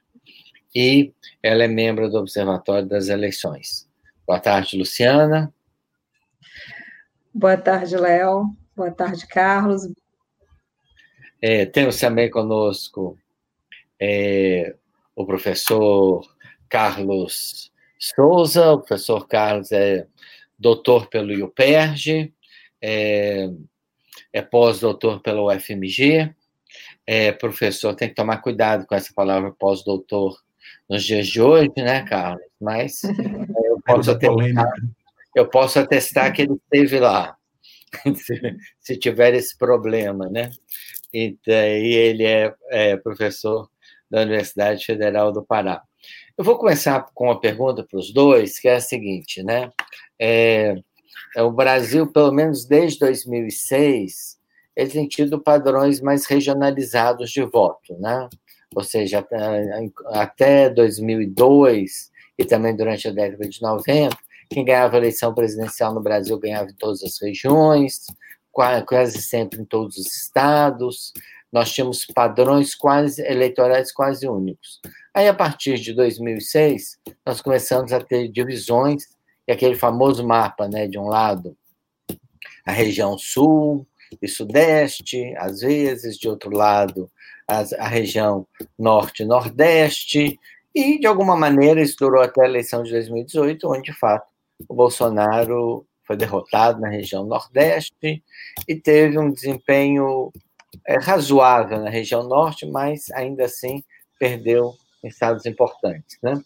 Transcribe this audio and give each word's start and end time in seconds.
e 0.75 1.13
ela 1.41 1.63
é 1.63 1.67
membro 1.67 2.09
do 2.09 2.17
Observatório 2.17 2.87
das 2.87 3.07
Eleições. 3.07 3.87
Boa 4.25 4.39
tarde, 4.39 4.77
Luciana. 4.77 5.53
Boa 7.33 7.57
tarde, 7.57 7.95
Léo. 7.95 8.55
Boa 8.75 8.91
tarde, 8.91 9.25
Carlos. 9.27 9.87
É, 11.41 11.65
temos 11.65 11.99
também 11.99 12.29
conosco 12.29 13.17
é, 13.99 14.75
o 15.17 15.25
professor 15.25 16.23
Carlos 16.69 17.71
Souza. 17.97 18.73
O 18.73 18.79
professor 18.79 19.27
Carlos 19.27 19.71
é 19.71 20.05
doutor 20.57 21.07
pelo 21.07 21.33
IUPERJ, 21.33 22.31
é, 22.79 23.49
é 24.31 24.41
pós-doutor 24.43 25.19
pela 25.21 25.41
UFMG, 25.41 26.33
é 27.05 27.31
professor, 27.31 27.95
tem 27.95 28.09
que 28.09 28.15
tomar 28.15 28.37
cuidado 28.37 28.85
com 28.85 28.93
essa 28.93 29.11
palavra 29.13 29.51
pós-doutor 29.51 30.37
nos 30.87 31.03
dias 31.03 31.27
de 31.27 31.41
hoje, 31.41 31.71
né, 31.77 32.03
Carlos? 32.03 32.45
Mas 32.61 33.01
eu 33.65 33.81
posso, 33.83 34.11
atestar, 34.11 34.71
eu 35.35 35.49
posso 35.49 35.79
atestar 35.79 36.31
que 36.31 36.43
ele 36.43 36.53
esteve 36.53 36.99
lá, 36.99 37.35
se, 38.15 38.57
se 38.79 38.97
tiver 38.97 39.33
esse 39.33 39.57
problema, 39.57 40.29
né? 40.29 40.51
Então, 41.11 41.53
e 41.53 41.95
ele 41.95 42.23
é, 42.23 42.53
é 42.69 42.97
professor 42.97 43.67
da 44.09 44.21
Universidade 44.21 44.85
Federal 44.85 45.31
do 45.31 45.43
Pará. 45.43 45.81
Eu 46.37 46.43
vou 46.43 46.57
começar 46.57 47.05
com 47.13 47.25
uma 47.25 47.39
pergunta 47.39 47.83
para 47.83 47.99
os 47.99 48.13
dois, 48.13 48.59
que 48.59 48.67
é 48.67 48.75
a 48.75 48.81
seguinte, 48.81 49.43
né? 49.43 49.69
É, 50.19 50.75
é, 51.35 51.43
o 51.43 51.51
Brasil, 51.51 52.11
pelo 52.11 52.31
menos 52.31 52.65
desde 52.65 52.99
2006, 52.99 54.37
ele 54.75 54.91
tem 54.91 55.07
tido 55.07 55.41
padrões 55.41 55.99
mais 55.99 56.25
regionalizados 56.25 57.31
de 57.31 57.43
voto, 57.43 57.97
né? 57.99 58.29
Ou 58.75 58.83
seja, 58.83 59.25
até 60.07 60.69
2002 60.69 62.11
e 62.37 62.45
também 62.45 62.75
durante 62.75 63.07
a 63.07 63.11
década 63.11 63.49
de 63.49 63.61
90, 63.61 64.15
quem 64.49 64.63
ganhava 64.63 64.95
a 64.95 64.99
eleição 64.99 65.33
presidencial 65.33 65.93
no 65.93 66.01
Brasil 66.01 66.37
ganhava 66.37 66.69
em 66.69 66.75
todas 66.75 67.03
as 67.03 67.19
regiões, 67.21 68.05
quase 68.85 69.21
sempre 69.21 69.61
em 69.61 69.65
todos 69.65 69.97
os 69.97 70.05
estados 70.05 71.11
nós 71.57 71.71
tínhamos 71.71 72.05
padrões 72.05 72.75
quase 72.75 73.21
eleitorais 73.21 73.91
quase 73.91 74.27
únicos. 74.27 74.79
Aí, 75.13 75.27
a 75.27 75.33
partir 75.33 75.79
de 75.79 75.93
2006, 75.93 76.99
nós 77.25 77.41
começamos 77.41 77.91
a 77.91 77.99
ter 77.99 78.27
divisões, 78.27 79.05
e 79.47 79.51
aquele 79.51 79.75
famoso 79.75 80.25
mapa, 80.25 80.67
né, 80.67 80.87
de 80.87 80.99
um 80.99 81.07
lado, 81.07 81.57
a 82.65 82.71
região 82.71 83.17
sul 83.17 83.87
e 84.21 84.27
sudeste, 84.27 85.33
às 85.37 85.61
vezes, 85.61 86.17
de 86.17 86.29
outro 86.29 86.55
lado, 86.55 87.09
a 87.47 87.87
região 87.87 88.45
norte 88.77 89.23
e 89.23 89.25
nordeste, 89.25 90.39
e, 90.75 90.99
de 90.99 91.07
alguma 91.07 91.35
maneira, 91.35 91.81
isso 91.81 91.95
durou 91.97 92.21
até 92.21 92.43
a 92.43 92.47
eleição 92.47 92.83
de 92.83 92.91
2018, 92.91 93.67
onde, 93.67 93.91
de 93.91 93.93
fato, 93.93 94.27
o 94.69 94.75
Bolsonaro 94.75 95.87
foi 96.05 96.15
derrotado 96.15 96.79
na 96.79 96.89
região 96.89 97.25
nordeste 97.25 98.23
e 98.67 98.75
teve 98.75 99.17
um 99.17 99.31
desempenho 99.31 100.31
razoável 101.01 101.79
na 101.79 101.89
região 101.89 102.23
norte, 102.27 102.65
mas 102.65 103.09
ainda 103.11 103.45
assim 103.45 103.83
perdeu 104.19 104.73
estados 105.03 105.45
importantes. 105.45 106.17
Né? 106.21 106.41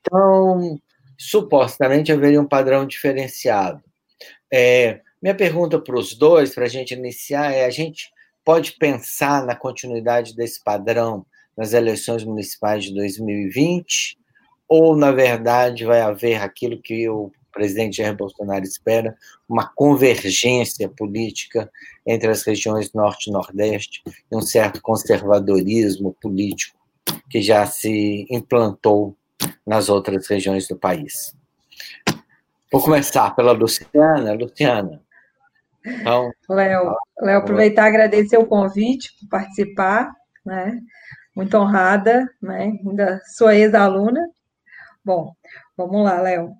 Então, 0.00 0.80
supostamente 1.16 2.12
haveria 2.12 2.40
um 2.40 2.48
padrão 2.48 2.86
diferenciado. 2.86 3.82
É, 4.52 5.00
minha 5.20 5.34
pergunta 5.34 5.80
para 5.80 5.98
os 5.98 6.14
dois, 6.14 6.54
para 6.54 6.64
a 6.64 6.68
gente 6.68 6.94
iniciar, 6.94 7.52
é: 7.52 7.64
a 7.64 7.70
gente 7.70 8.10
pode 8.44 8.72
pensar 8.72 9.44
na 9.44 9.54
continuidade 9.54 10.34
desse 10.34 10.62
padrão 10.62 11.26
nas 11.56 11.72
eleições 11.72 12.24
municipais 12.24 12.84
de 12.84 12.94
2020? 12.94 14.16
Ou, 14.68 14.96
na 14.96 15.10
verdade, 15.10 15.84
vai 15.84 16.00
haver 16.00 16.40
aquilo 16.40 16.80
que 16.80 17.08
o 17.08 17.32
presidente 17.52 17.98
Jair 17.98 18.14
Bolsonaro 18.14 18.64
espera 18.64 19.16
uma 19.48 19.68
convergência 19.74 20.88
política 20.88 21.70
entre 22.06 22.30
as 22.30 22.42
regiões 22.42 22.92
norte 22.92 23.28
e 23.28 23.32
nordeste 23.32 24.02
e 24.06 24.36
um 24.36 24.40
certo 24.40 24.80
conservadorismo 24.80 26.14
político 26.20 26.78
que 27.28 27.40
já 27.40 27.66
se 27.66 28.26
implantou 28.30 29.16
nas 29.66 29.88
outras 29.88 30.26
regiões 30.26 30.66
do 30.68 30.76
país. 30.76 31.36
Vou 32.70 32.82
começar 32.82 33.34
pela 33.34 33.52
Luciana. 33.52 34.34
Luciana. 34.34 35.00
Então, 35.84 36.30
Léo, 36.50 36.94
Léo, 37.20 37.38
aproveitar 37.38 37.84
e 37.84 37.88
agradecer 37.88 38.36
o 38.36 38.46
convite 38.46 39.10
por 39.20 39.28
participar, 39.30 40.12
né? 40.44 40.78
Muito 41.34 41.56
honrada, 41.56 42.28
né? 42.42 42.78
Ainda 42.84 43.22
sou 43.24 43.50
ex-aluna. 43.50 44.28
Bom, 45.04 45.32
vamos 45.76 46.04
lá, 46.04 46.20
Léo 46.20 46.54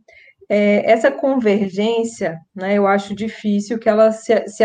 é, 0.49 0.91
essa 0.91 1.11
convergência, 1.11 2.39
né, 2.55 2.75
eu 2.75 2.87
acho 2.87 3.15
difícil 3.15 3.79
que 3.79 3.89
ela, 3.89 4.13
se, 4.13 4.47
se 4.49 4.65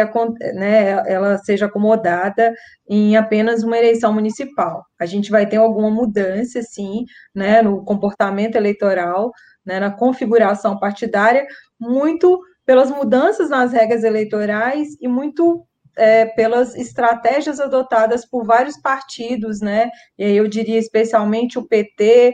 né, 0.53 0.91
ela 1.07 1.37
seja 1.39 1.65
acomodada 1.65 2.53
em 2.89 3.17
apenas 3.17 3.63
uma 3.63 3.77
eleição 3.77 4.13
municipal. 4.13 4.83
A 4.99 5.05
gente 5.05 5.29
vai 5.29 5.47
ter 5.47 5.57
alguma 5.57 5.89
mudança, 5.89 6.61
sim, 6.61 7.03
né, 7.35 7.61
no 7.61 7.83
comportamento 7.83 8.55
eleitoral, 8.55 9.31
né, 9.65 9.79
na 9.79 9.91
configuração 9.91 10.79
partidária, 10.79 11.45
muito 11.79 12.39
pelas 12.65 12.89
mudanças 12.89 13.49
nas 13.49 13.73
regras 13.73 14.03
eleitorais 14.03 14.87
e 15.01 15.07
muito 15.07 15.65
é, 15.97 16.25
pelas 16.27 16.75
estratégias 16.75 17.59
adotadas 17.59 18.25
por 18.25 18.45
vários 18.45 18.79
partidos, 18.81 19.59
né? 19.61 19.91
E 20.17 20.31
eu 20.31 20.47
diria 20.47 20.79
especialmente 20.79 21.59
o 21.59 21.67
PT, 21.67 22.33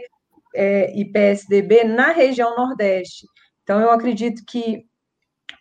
é, 0.56 0.92
e 1.00 1.06
PSDB 1.06 1.84
na 1.84 2.12
região 2.12 2.56
Nordeste. 2.56 3.28
Então, 3.70 3.80
eu 3.80 3.92
acredito 3.92 4.42
que 4.48 4.84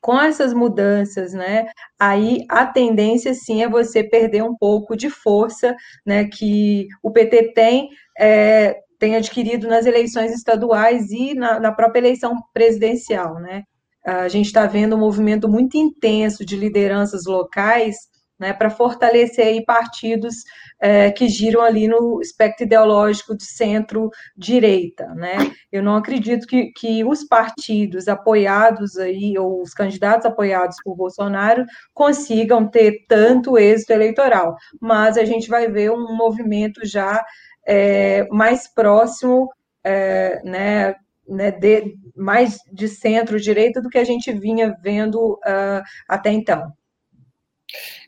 com 0.00 0.18
essas 0.18 0.54
mudanças, 0.54 1.34
né, 1.34 1.66
aí 2.00 2.42
a 2.48 2.64
tendência 2.64 3.34
sim 3.34 3.62
é 3.62 3.68
você 3.68 4.02
perder 4.02 4.42
um 4.42 4.56
pouco 4.56 4.96
de 4.96 5.10
força, 5.10 5.76
né, 6.06 6.24
que 6.26 6.88
o 7.02 7.10
PT 7.10 7.52
tem, 7.52 7.90
é, 8.18 8.78
tem 8.98 9.14
adquirido 9.14 9.68
nas 9.68 9.84
eleições 9.84 10.32
estaduais 10.32 11.10
e 11.10 11.34
na, 11.34 11.60
na 11.60 11.70
própria 11.70 12.00
eleição 12.00 12.34
presidencial, 12.54 13.34
né. 13.40 13.64
A 14.06 14.26
gente 14.28 14.46
está 14.46 14.64
vendo 14.64 14.96
um 14.96 15.00
movimento 15.00 15.46
muito 15.46 15.76
intenso 15.76 16.46
de 16.46 16.56
lideranças 16.56 17.26
locais 17.26 17.94
né, 18.38 18.52
para 18.52 18.70
fortalecer 18.70 19.46
aí 19.46 19.64
partidos 19.64 20.44
é, 20.80 21.10
que 21.10 21.28
giram 21.28 21.60
ali 21.60 21.88
no 21.88 22.20
espectro 22.20 22.64
ideológico 22.64 23.36
de 23.36 23.44
centro-direita. 23.44 25.06
Né? 25.14 25.52
Eu 25.72 25.82
não 25.82 25.96
acredito 25.96 26.46
que, 26.46 26.70
que 26.72 27.04
os 27.04 27.24
partidos 27.24 28.08
apoiados 28.08 28.96
aí, 28.96 29.36
ou 29.36 29.62
os 29.62 29.74
candidatos 29.74 30.26
apoiados 30.26 30.76
por 30.84 30.94
Bolsonaro, 30.94 31.64
consigam 31.92 32.68
ter 32.68 33.04
tanto 33.08 33.58
êxito 33.58 33.92
eleitoral, 33.92 34.56
mas 34.80 35.18
a 35.18 35.24
gente 35.24 35.48
vai 35.48 35.68
ver 35.68 35.90
um 35.90 36.16
movimento 36.16 36.86
já 36.86 37.24
é, 37.66 38.26
mais 38.30 38.72
próximo, 38.72 39.50
é, 39.84 40.40
né, 40.44 40.94
né, 41.28 41.50
de, 41.50 41.94
mais 42.16 42.58
de 42.72 42.88
centro-direita 42.88 43.82
do 43.82 43.90
que 43.90 43.98
a 43.98 44.04
gente 44.04 44.32
vinha 44.32 44.74
vendo 44.82 45.34
uh, 45.34 45.82
até 46.08 46.30
então. 46.30 46.72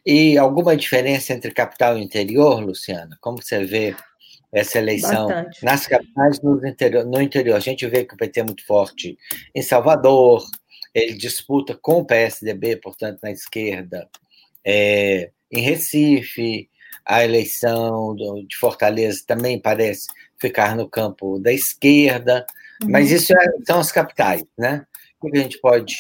E 0.05 0.39
alguma 0.39 0.77
diferença 0.77 1.33
entre 1.33 1.51
capital 1.51 1.99
e 1.99 2.03
interior, 2.03 2.61
Luciana? 2.61 3.17
Como 3.21 3.43
você 3.43 3.65
vê 3.65 3.95
essa 4.53 4.79
eleição 4.79 5.29
Bastante. 5.29 5.65
nas 5.65 5.87
capitais 5.87 6.41
no 6.41 6.67
interior, 6.67 7.05
no 7.05 7.21
interior? 7.21 7.57
A 7.57 7.61
gente 7.61 7.87
vê 7.87 8.05
que 8.05 8.15
o 8.15 8.17
PT 8.17 8.41
é 8.41 8.45
muito 8.45 8.67
forte 8.67 9.19
em 9.55 9.63
Salvador, 9.63 10.45
ele 10.95 11.15
disputa 11.15 11.79
com 11.81 11.99
o 12.01 12.05
PSDB, 12.05 12.77
portanto, 12.77 13.21
na 13.23 13.31
esquerda, 13.31 14.09
é, 14.65 15.31
em 15.51 15.61
Recife, 15.61 16.69
a 17.05 17.25
eleição 17.25 18.15
do, 18.15 18.45
de 18.47 18.57
Fortaleza 18.57 19.23
também 19.27 19.61
parece 19.61 20.07
ficar 20.39 20.77
no 20.77 20.89
campo 20.89 21.39
da 21.39 21.53
esquerda, 21.53 22.47
uhum. 22.83 22.91
mas 22.91 23.11
isso 23.11 23.33
é, 23.33 23.47
são 23.67 23.81
as 23.81 23.93
capitais, 23.93 24.45
né? 24.59 24.87
O 25.21 25.31
que 25.31 25.39
a 25.39 25.43
gente 25.43 25.61
pode 25.61 25.97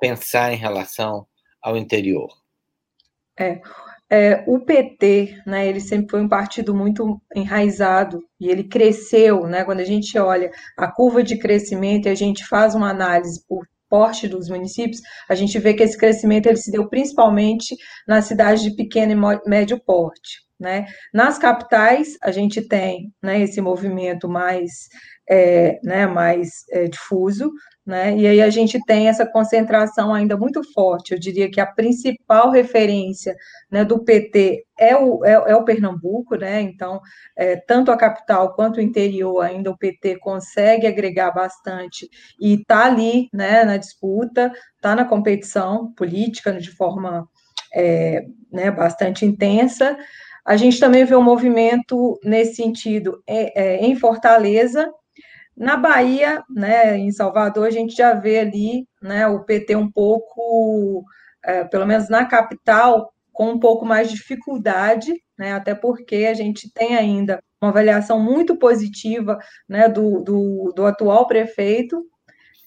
pensar 0.00 0.52
em 0.52 0.56
relação 0.56 1.26
ao 1.60 1.76
interior? 1.76 2.41
É, 3.38 3.60
é, 4.10 4.44
o 4.46 4.60
PT, 4.60 5.40
né, 5.46 5.66
ele 5.66 5.80
sempre 5.80 6.10
foi 6.10 6.20
um 6.20 6.28
partido 6.28 6.74
muito 6.74 7.18
enraizado 7.34 8.20
e 8.38 8.50
ele 8.50 8.64
cresceu, 8.64 9.46
né, 9.46 9.64
quando 9.64 9.80
a 9.80 9.84
gente 9.84 10.18
olha 10.18 10.50
a 10.76 10.86
curva 10.86 11.22
de 11.22 11.38
crescimento 11.38 12.06
e 12.06 12.10
a 12.10 12.14
gente 12.14 12.44
faz 12.46 12.74
uma 12.74 12.90
análise 12.90 13.42
por 13.48 13.66
porte 13.88 14.28
dos 14.28 14.48
municípios, 14.48 15.00
a 15.28 15.34
gente 15.34 15.58
vê 15.58 15.74
que 15.74 15.82
esse 15.82 15.98
crescimento 15.98 16.46
ele 16.46 16.56
se 16.56 16.70
deu 16.70 16.88
principalmente 16.88 17.76
nas 18.06 18.26
cidades 18.26 18.62
de 18.62 18.74
pequeno 18.74 19.12
e 19.12 19.48
médio 19.48 19.78
porte. 19.84 20.40
Né? 20.62 20.86
Nas 21.12 21.38
capitais, 21.38 22.16
a 22.22 22.30
gente 22.30 22.62
tem 22.62 23.12
né, 23.20 23.40
esse 23.40 23.60
movimento 23.60 24.28
mais, 24.28 24.88
é, 25.28 25.80
né, 25.82 26.06
mais 26.06 26.64
é, 26.70 26.86
difuso, 26.86 27.52
né? 27.84 28.16
E 28.16 28.28
aí 28.28 28.40
a 28.40 28.48
gente 28.48 28.78
tem 28.84 29.08
essa 29.08 29.26
concentração 29.26 30.14
ainda 30.14 30.36
muito 30.36 30.62
forte. 30.72 31.10
Eu 31.10 31.18
diria 31.18 31.50
que 31.50 31.60
a 31.60 31.66
principal 31.66 32.50
referência 32.50 33.34
né, 33.68 33.84
do 33.84 34.04
PT 34.04 34.64
é 34.78 34.94
o, 34.96 35.24
é, 35.24 35.32
é 35.32 35.56
o 35.56 35.64
Pernambuco, 35.64 36.36
né? 36.36 36.60
Então, 36.60 37.00
é, 37.36 37.56
tanto 37.56 37.90
a 37.90 37.96
capital 37.96 38.54
quanto 38.54 38.76
o 38.76 38.80
interior 38.80 39.40
ainda 39.40 39.68
o 39.68 39.76
PT 39.76 40.20
consegue 40.20 40.86
agregar 40.86 41.32
bastante 41.32 42.08
e 42.40 42.54
está 42.54 42.86
ali 42.86 43.28
né, 43.32 43.64
na 43.64 43.76
disputa, 43.78 44.52
está 44.76 44.94
na 44.94 45.04
competição 45.04 45.92
política 45.94 46.52
de 46.52 46.70
forma 46.70 47.28
é, 47.74 48.26
né, 48.52 48.70
bastante 48.70 49.24
intensa. 49.24 49.96
A 50.44 50.56
gente 50.56 50.80
também 50.80 51.04
vê 51.04 51.14
um 51.14 51.22
movimento 51.22 52.18
nesse 52.24 52.56
sentido 52.56 53.22
é, 53.26 53.62
é, 53.62 53.84
em 53.84 53.94
Fortaleza, 53.94 54.92
na 55.56 55.76
Bahia, 55.76 56.42
né, 56.48 56.96
em 56.96 57.12
Salvador, 57.12 57.66
a 57.66 57.70
gente 57.70 57.94
já 57.94 58.14
vê 58.14 58.40
ali 58.40 58.86
né, 59.00 59.26
o 59.26 59.44
PT 59.44 59.76
um 59.76 59.90
pouco, 59.90 61.04
é, 61.44 61.64
pelo 61.64 61.86
menos 61.86 62.08
na 62.08 62.24
capital, 62.24 63.12
com 63.32 63.50
um 63.50 63.58
pouco 63.58 63.84
mais 63.84 64.08
de 64.08 64.14
dificuldade, 64.14 65.14
né, 65.38 65.52
até 65.52 65.74
porque 65.74 66.26
a 66.28 66.34
gente 66.34 66.72
tem 66.72 66.96
ainda 66.96 67.42
uma 67.60 67.70
avaliação 67.70 68.18
muito 68.18 68.56
positiva 68.56 69.38
né, 69.68 69.88
do, 69.88 70.20
do, 70.20 70.72
do 70.74 70.86
atual 70.86 71.26
prefeito, 71.26 72.04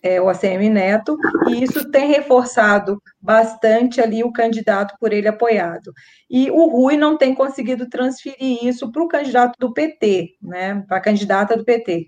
é, 0.05 0.21
o 0.21 0.29
ACM 0.29 0.69
Neto, 0.69 1.17
e 1.47 1.63
isso 1.63 1.89
tem 1.89 2.07
reforçado 2.07 3.01
bastante 3.19 3.99
ali 3.99 4.23
o 4.23 4.31
candidato 4.31 4.95
por 4.99 5.11
ele 5.11 5.27
apoiado. 5.27 5.91
E 6.29 6.51
o 6.51 6.69
Rui 6.69 6.95
não 6.95 7.17
tem 7.17 7.33
conseguido 7.33 7.89
transferir 7.89 8.63
isso 8.63 8.91
para 8.91 9.03
o 9.03 9.07
candidato 9.07 9.57
do 9.57 9.73
PT, 9.73 10.35
né, 10.39 10.85
para 10.87 10.97
a 10.97 11.01
candidata 11.01 11.57
do 11.57 11.65
PT. 11.65 12.05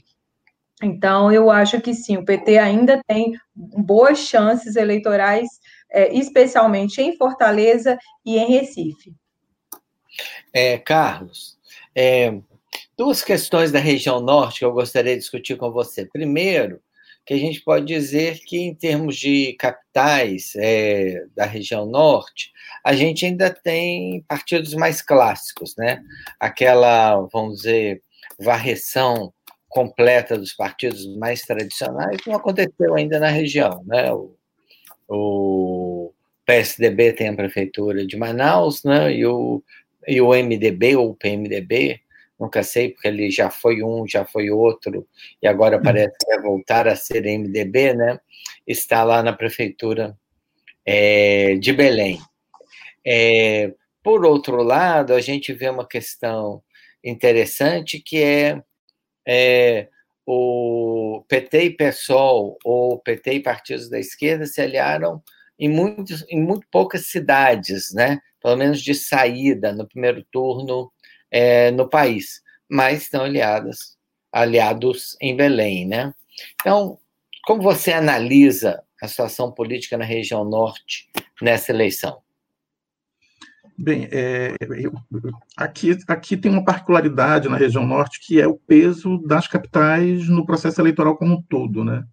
Então, 0.84 1.32
eu 1.32 1.50
acho 1.50 1.82
que 1.82 1.92
sim, 1.92 2.18
o 2.18 2.24
PT 2.24 2.60
ainda 2.60 3.02
tem 3.08 3.34
boas 3.56 4.20
chances 4.20 4.76
eleitorais, 4.76 5.48
é, 5.90 6.14
especialmente 6.14 7.02
em 7.02 7.18
Fortaleza 7.18 7.98
e 8.24 8.38
em 8.38 8.52
Recife. 8.60 9.16
É, 10.54 10.78
Carlos, 10.78 11.58
é, 11.96 12.40
duas 12.96 13.24
questões 13.24 13.72
da 13.72 13.80
região 13.80 14.20
norte 14.20 14.60
que 14.60 14.66
eu 14.66 14.72
gostaria 14.72 15.14
de 15.14 15.20
discutir 15.20 15.58
com 15.58 15.72
você. 15.72 16.06
Primeiro, 16.06 16.80
que 17.28 17.34
a 17.34 17.38
gente 17.38 17.60
pode 17.60 17.86
dizer 17.86 18.40
que, 18.40 18.58
em 18.58 18.74
termos 18.74 19.18
de 19.18 19.52
capitais 19.60 20.54
é, 20.56 21.26
da 21.36 21.46
região 21.46 21.86
norte, 21.86 22.54
a 22.82 22.96
gente 22.96 23.26
ainda 23.26 23.50
tem 23.50 24.24
partidos 24.26 24.74
mais 24.74 25.02
clássicos, 25.02 25.76
né? 25.78 26.02
Aquela, 26.40 27.20
vamos 27.34 27.58
dizer, 27.58 28.02
varreção 28.40 29.34
completa 29.68 30.38
dos 30.38 30.54
partidos 30.54 31.06
mais 31.18 31.42
tradicionais 31.42 32.18
não 32.26 32.36
aconteceu 32.36 32.96
ainda 32.96 33.20
na 33.20 33.28
região. 33.28 33.84
Né? 33.86 34.10
O, 34.14 34.34
o 35.10 36.14
PSDB 36.46 37.12
tem 37.12 37.28
a 37.28 37.36
prefeitura 37.36 38.08
de 38.08 38.16
Manaus, 38.16 38.86
né? 38.86 39.14
e, 39.14 39.26
o, 39.26 39.62
e 40.08 40.22
o 40.22 40.30
MDB 40.30 40.96
ou 40.96 41.10
o 41.10 41.16
PMDB, 41.16 42.00
nunca 42.40 42.64
sei, 42.64 42.90
porque 42.90 43.08
ele 43.08 43.32
já 43.32 43.50
foi 43.50 43.82
um, 43.84 44.08
já 44.08 44.26
foi 44.26 44.50
outro, 44.50 45.08
e 45.42 45.48
agora 45.48 45.82
parece 45.82 46.16
que 46.20 46.28
vai 46.28 46.42
voltar 46.42 46.88
a 46.88 46.96
ser 46.96 47.24
MDB, 47.24 47.94
né? 47.94 48.20
está 48.66 49.04
lá 49.04 49.24
na 49.24 49.34
prefeitura 49.34 50.18
é, 50.86 51.56
de 51.56 51.74
Belém. 51.74 52.20
É, 53.06 53.74
por 54.04 54.26
outro 54.26 54.62
lado, 54.62 55.14
a 55.14 55.22
gente 55.22 55.54
vê 55.54 55.70
uma 55.70 55.88
questão 55.88 56.62
interessante 57.04 58.00
que 58.00 58.22
é 58.22 58.62
é, 59.28 59.90
o 60.26 61.24
PT 61.28 61.64
e 61.64 61.70
PSOL, 61.72 62.58
ou 62.64 63.00
PT 63.00 63.34
e 63.34 63.40
partidos 63.42 63.90
da 63.90 64.00
esquerda, 64.00 64.46
se 64.46 64.62
aliaram 64.62 65.22
em, 65.60 65.70
muitos, 65.70 66.26
em 66.30 66.42
muito 66.42 66.66
poucas 66.72 67.08
cidades, 67.08 67.94
né? 67.94 68.20
pelo 68.42 68.56
menos 68.56 68.82
de 68.82 68.94
saída 68.94 69.74
no 69.74 69.88
primeiro 69.88 70.24
turno 70.32 70.92
é, 71.32 71.72
no 71.72 71.90
país, 71.90 72.42
mas 72.70 73.04
estão 73.04 73.24
aliadas, 73.24 73.98
aliados 74.32 75.18
em 75.22 75.36
Belém. 75.36 75.88
Né? 75.88 76.14
Então, 76.60 77.00
como 77.46 77.62
você 77.62 77.94
analisa 77.94 78.84
a 79.02 79.08
situação 79.08 79.52
política 79.52 79.98
na 79.98 80.06
região 80.06 80.44
norte 80.44 81.10
nessa 81.42 81.72
eleição? 81.72 82.22
Bem, 83.80 84.08
é, 84.12 84.56
eu, 84.60 84.92
aqui, 85.56 85.96
aqui 86.08 86.36
tem 86.36 86.52
uma 86.52 86.66
particularidade 86.66 87.48
na 87.48 87.58
região 87.58 87.86
norte 87.86 88.20
que 88.20 88.42
é 88.42 88.48
o 88.48 88.58
peso 88.58 89.20
das 89.20 89.48
capitais 89.48 90.28
no 90.28 90.48
processo 90.48 90.82
eleitoral 90.82 91.16
como 91.16 91.36
um 91.36 91.42
todo, 91.44 91.84
né? 91.84 92.04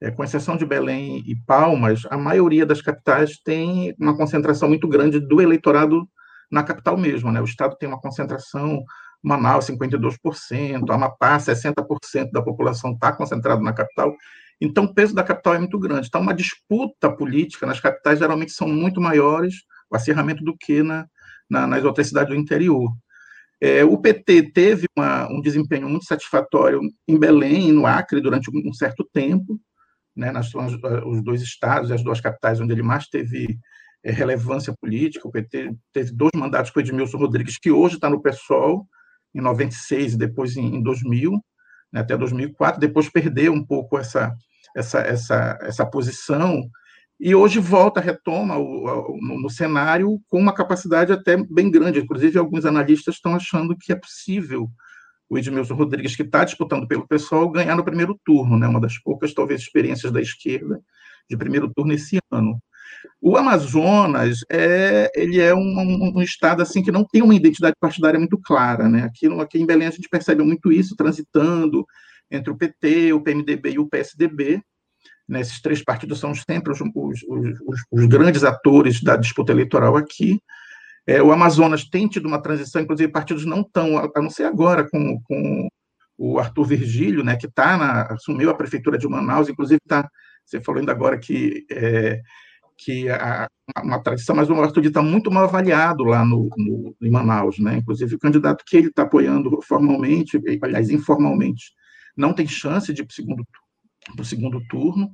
É, 0.00 0.10
com 0.10 0.24
exceção 0.24 0.56
de 0.56 0.64
Belém 0.64 1.22
e 1.26 1.34
Palmas, 1.34 2.02
a 2.10 2.16
maioria 2.16 2.64
das 2.64 2.80
capitais 2.80 3.38
tem 3.38 3.94
uma 3.98 4.16
concentração 4.16 4.68
muito 4.68 4.88
grande 4.88 5.20
do 5.20 5.40
eleitorado 5.40 6.08
na 6.50 6.62
capital 6.62 6.96
mesmo, 6.96 7.30
né? 7.30 7.40
O 7.40 7.44
estado 7.44 7.76
tem 7.76 7.88
uma 7.88 8.00
concentração, 8.00 8.82
Manaus 9.22 9.66
52%, 9.66 10.90
Amapá 10.90 11.38
60% 11.38 12.30
da 12.30 12.42
população 12.42 12.92
está 12.92 13.12
concentrado 13.12 13.62
na 13.62 13.72
capital. 13.72 14.14
Então, 14.60 14.84
o 14.84 14.94
peso 14.94 15.14
da 15.14 15.22
capital 15.22 15.54
é 15.54 15.58
muito 15.58 15.78
grande. 15.78 16.06
Então, 16.08 16.20
uma 16.20 16.34
disputa 16.34 17.10
política 17.10 17.66
nas 17.66 17.80
capitais 17.80 18.18
geralmente 18.18 18.52
são 18.52 18.68
muito 18.68 19.00
maiores 19.00 19.54
o 19.90 19.96
acirramento 19.96 20.42
do 20.42 20.56
que 20.56 20.82
na, 20.82 21.06
na, 21.48 21.66
nas 21.66 21.84
outras 21.84 22.08
cidades 22.08 22.34
do 22.34 22.40
interior. 22.40 22.90
É, 23.60 23.84
o 23.84 23.96
PT 23.98 24.50
teve 24.52 24.86
uma, 24.96 25.28
um 25.30 25.40
desempenho 25.40 25.88
muito 25.88 26.04
satisfatório 26.04 26.80
em 27.08 27.18
Belém 27.18 27.68
e 27.68 27.72
no 27.72 27.86
Acre 27.86 28.20
durante 28.20 28.50
um, 28.50 28.72
certo 28.72 29.08
tempo, 29.12 29.58
né, 30.14 30.30
nas, 30.30 30.50
os 30.54 31.22
dois 31.22 31.42
estados, 31.42 31.90
as 31.90 32.02
duas 32.02 32.20
capitais 32.20 32.60
onde 32.60 32.72
ele 32.72 32.82
mais 32.82 33.06
teve 33.08 33.58
relevância 34.12 34.74
política. 34.80 35.26
O 35.26 35.30
PT 35.30 35.74
teve 35.92 36.12
dois 36.12 36.32
mandatos 36.34 36.70
com 36.70 36.80
Edmilson 36.80 37.18
Rodrigues, 37.18 37.58
que 37.58 37.70
hoje 37.70 37.96
está 37.96 38.08
no 38.08 38.20
PSOL, 38.20 38.86
em 39.34 39.40
96 39.40 40.14
e 40.14 40.18
depois 40.18 40.56
em, 40.56 40.76
em 40.76 40.82
2000, 40.82 41.32
né, 41.92 42.00
até 42.00 42.16
2004. 42.16 42.80
Depois 42.80 43.08
perdeu 43.08 43.52
um 43.52 43.64
pouco 43.64 43.98
essa, 43.98 44.34
essa, 44.74 45.00
essa, 45.00 45.58
essa 45.62 45.86
posição 45.86 46.68
e 47.18 47.34
hoje 47.34 47.58
volta, 47.58 48.00
retoma 48.00 48.58
o, 48.58 48.84
o, 48.84 49.18
no, 49.20 49.40
no, 49.40 49.50
cenário 49.50 50.20
com 50.28 50.38
uma 50.38 50.52
capacidade 50.52 51.12
até 51.12 51.36
bem 51.36 51.70
grande. 51.70 52.00
Inclusive, 52.00 52.38
alguns 52.38 52.66
analistas 52.66 53.14
estão 53.14 53.34
achando 53.34 53.76
que 53.76 53.92
é 53.92 53.96
possível 53.96 54.68
o 55.28 55.38
Edmilson 55.38 55.74
Rodrigues, 55.74 56.14
que 56.14 56.22
está 56.22 56.44
disputando 56.44 56.86
pelo 56.86 57.08
pessoal, 57.08 57.50
ganhar 57.50 57.74
no 57.74 57.84
primeiro 57.84 58.18
turno, 58.24 58.58
né? 58.58 58.68
uma 58.68 58.80
das 58.80 58.98
poucas, 58.98 59.34
talvez, 59.34 59.62
experiências 59.62 60.12
da 60.12 60.20
esquerda 60.20 60.80
de 61.28 61.36
primeiro 61.36 61.72
turno 61.74 61.92
esse 61.92 62.18
ano. 62.30 62.60
O 63.20 63.36
Amazonas 63.36 64.40
é, 64.50 65.10
ele 65.14 65.40
é 65.40 65.54
um, 65.54 66.12
um, 66.16 66.22
estado 66.22 66.62
assim 66.62 66.82
que 66.82 66.92
não 66.92 67.04
tem 67.04 67.22
uma 67.22 67.34
identidade 67.34 67.74
partidária 67.80 68.18
muito 68.18 68.38
clara, 68.38 68.88
né? 68.88 69.04
Aqui, 69.04 69.26
aqui 69.40 69.58
em 69.58 69.66
Belém 69.66 69.88
a 69.88 69.90
gente 69.90 70.08
percebe 70.08 70.42
muito 70.42 70.72
isso 70.72 70.94
transitando 70.96 71.84
entre 72.30 72.50
o 72.50 72.56
PT, 72.56 73.12
o 73.12 73.20
PMDB 73.20 73.72
e 73.72 73.78
o 73.78 73.88
PSDB, 73.88 74.62
né, 75.28 75.40
esses 75.40 75.60
três 75.60 75.82
partidos 75.82 76.20
são 76.20 76.34
sempre 76.34 76.72
os, 76.72 76.80
os, 76.80 77.22
os, 77.66 77.82
os, 77.90 78.06
grandes 78.06 78.44
atores 78.44 79.02
da 79.02 79.16
disputa 79.16 79.52
eleitoral 79.52 79.96
aqui. 79.96 80.40
É, 81.06 81.22
o 81.22 81.32
Amazonas 81.32 81.88
tem 81.88 82.08
tido 82.08 82.26
uma 82.26 82.40
transição, 82.40 82.82
inclusive 82.82 83.10
partidos 83.10 83.44
não 83.44 83.62
tão, 83.62 83.98
a 83.98 84.10
não 84.20 84.30
ser 84.30 84.44
agora 84.44 84.88
com, 84.88 85.20
com 85.22 85.68
o 86.18 86.38
Arthur 86.38 86.64
Virgílio, 86.64 87.24
né, 87.24 87.36
que 87.36 87.48
tá 87.48 88.02
assumiu 88.10 88.50
a 88.50 88.54
prefeitura 88.54 88.98
de 88.98 89.08
Manaus, 89.08 89.48
inclusive 89.48 89.80
está, 89.84 90.08
você 90.44 90.60
falou 90.60 90.80
ainda 90.80 90.92
agora 90.92 91.18
que 91.18 91.64
é, 91.70 92.20
que 92.76 93.08
a, 93.10 93.48
uma 93.82 94.00
tradição, 94.00 94.36
mas 94.36 94.48
o 94.48 94.54
Arthur 94.54 94.86
está 94.86 95.02
muito 95.02 95.30
mal 95.30 95.44
avaliado 95.44 96.04
lá 96.04 96.24
no, 96.24 96.48
no, 96.56 96.96
em 97.02 97.10
Manaus, 97.10 97.58
né? 97.58 97.78
Inclusive 97.78 98.14
o 98.14 98.18
candidato 98.18 98.64
que 98.66 98.76
ele 98.76 98.88
está 98.88 99.02
apoiando 99.02 99.60
formalmente, 99.62 100.40
aliás 100.62 100.90
informalmente, 100.90 101.72
não 102.16 102.32
tem 102.32 102.46
chance 102.46 102.92
de 102.92 103.02
ir 103.02 103.04
para 103.04 103.12
o 103.12 103.14
segundo, 103.14 103.46
segundo 104.24 104.66
turno, 104.68 105.12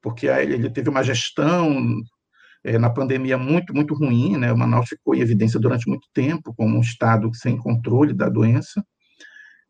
porque 0.00 0.26
ele 0.26 0.70
teve 0.70 0.88
uma 0.88 1.02
gestão 1.02 2.00
é, 2.64 2.78
na 2.78 2.90
pandemia 2.90 3.38
muito, 3.38 3.74
muito 3.74 3.94
ruim, 3.94 4.36
né? 4.36 4.52
O 4.52 4.58
Manaus 4.58 4.88
ficou 4.88 5.14
em 5.14 5.20
evidência 5.20 5.60
durante 5.60 5.88
muito 5.88 6.08
tempo 6.12 6.54
como 6.54 6.76
um 6.76 6.80
estado 6.80 7.32
sem 7.34 7.56
controle 7.56 8.12
da 8.14 8.28
doença. 8.28 8.84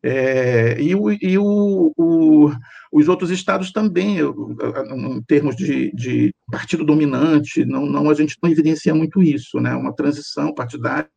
É, 0.02 0.80
e, 0.80 0.94
o, 0.94 1.10
e 1.10 1.36
o, 1.36 1.92
o, 1.96 2.50
os 2.90 3.08
outros 3.08 3.30
estados 3.30 3.70
também, 3.70 4.18
em 4.18 5.22
termos 5.22 5.54
de, 5.54 5.92
de, 5.92 6.34
partido 6.50 6.84
dominante, 6.84 7.64
não, 7.64 7.86
não, 7.86 8.10
a 8.10 8.14
gente 8.14 8.36
não 8.42 8.50
evidencia 8.50 8.94
muito 8.94 9.22
isso, 9.22 9.60
né? 9.60 9.74
uma 9.74 9.94
transição 9.94 10.54
partidária 10.54 11.08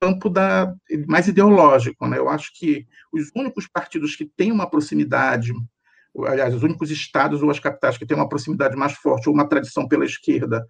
campo 0.00 0.30
da, 0.30 0.74
mais 1.06 1.28
ideológico. 1.28 2.06
Né? 2.08 2.18
Eu 2.18 2.28
acho 2.28 2.50
que 2.54 2.86
os 3.12 3.30
únicos 3.36 3.68
partidos 3.68 4.16
que 4.16 4.24
têm 4.24 4.50
uma 4.50 4.68
proximidade, 4.68 5.52
aliás, 6.26 6.54
os 6.54 6.62
únicos 6.62 6.90
estados 6.90 7.42
ou 7.42 7.50
as 7.50 7.60
capitais 7.60 7.98
que 7.98 8.06
têm 8.06 8.16
uma 8.16 8.28
proximidade 8.28 8.74
mais 8.76 8.94
forte 8.94 9.28
ou 9.28 9.34
uma 9.34 9.46
tradição 9.46 9.86
pela 9.86 10.04
esquerda 10.04 10.66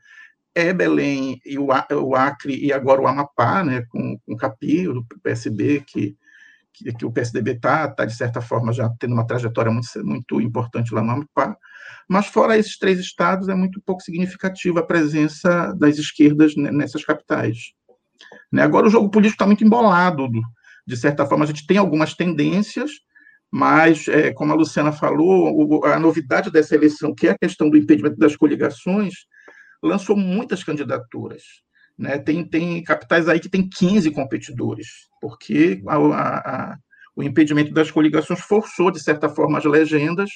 é 0.52 0.73
Belém 0.73 1.40
e 1.47 1.56
o 1.56 1.70
Acre 2.16 2.56
e 2.56 2.73
agora 2.73 3.00
o 3.00 3.06
Amapá, 3.06 3.62
né, 3.62 3.82
com, 3.88 4.18
com 4.18 4.32
o 4.32 4.37
Capi, 4.37 4.82
do 4.82 5.06
PSB, 5.23 5.85
que, 5.87 6.16
que, 6.73 6.92
que 6.92 7.06
o 7.06 7.12
PSDB 7.12 7.52
está, 7.52 7.87
tá, 7.87 8.04
de 8.04 8.16
certa 8.16 8.40
forma, 8.40 8.73
já 8.73 8.90
tendo 8.99 9.14
uma 9.14 9.25
trajetória 9.25 9.70
muito, 9.70 9.87
muito 10.04 10.40
importante 10.40 10.92
lá 10.92 11.02
no 11.02 11.12
Amapá. 11.12 11.56
Mas, 12.11 12.26
fora 12.26 12.59
esses 12.59 12.76
três 12.76 12.99
estados, 12.99 13.49
é 13.49 13.55
muito 13.55 13.81
pouco 13.81 14.02
significativa 14.02 14.81
a 14.81 14.85
presença 14.85 15.73
das 15.79 15.97
esquerdas 15.97 16.57
nessas 16.57 17.05
capitais. 17.05 17.71
Né? 18.50 18.64
Agora, 18.64 18.88
o 18.88 18.90
jogo 18.90 19.09
político 19.09 19.37
está 19.37 19.47
muito 19.47 19.62
embolado, 19.62 20.29
de 20.85 20.97
certa 20.97 21.25
forma, 21.25 21.45
a 21.45 21.47
gente 21.47 21.64
tem 21.64 21.76
algumas 21.76 22.12
tendências, 22.12 22.90
mas, 23.49 24.09
é, 24.09 24.33
como 24.33 24.52
a 24.52 24.57
Luciana 24.57 24.90
falou, 24.90 25.85
a 25.85 26.00
novidade 26.00 26.50
dessa 26.50 26.75
eleição, 26.75 27.14
que 27.14 27.29
é 27.29 27.31
a 27.31 27.38
questão 27.38 27.71
do 27.71 27.76
impedimento 27.76 28.17
das 28.17 28.35
coligações, 28.35 29.14
lançou 29.81 30.17
muitas 30.17 30.64
candidaturas. 30.64 31.45
Né? 31.97 32.19
Tem, 32.19 32.45
tem 32.45 32.83
capitais 32.83 33.29
aí 33.29 33.38
que 33.38 33.49
tem 33.49 33.69
15 33.69 34.11
competidores, 34.11 34.88
porque 35.21 35.81
a, 35.87 35.95
a, 35.95 36.38
a, 36.38 36.79
o 37.14 37.23
impedimento 37.23 37.73
das 37.73 37.88
coligações 37.88 38.40
forçou, 38.40 38.90
de 38.90 39.00
certa 39.00 39.29
forma, 39.29 39.59
as 39.59 39.64
legendas 39.64 40.29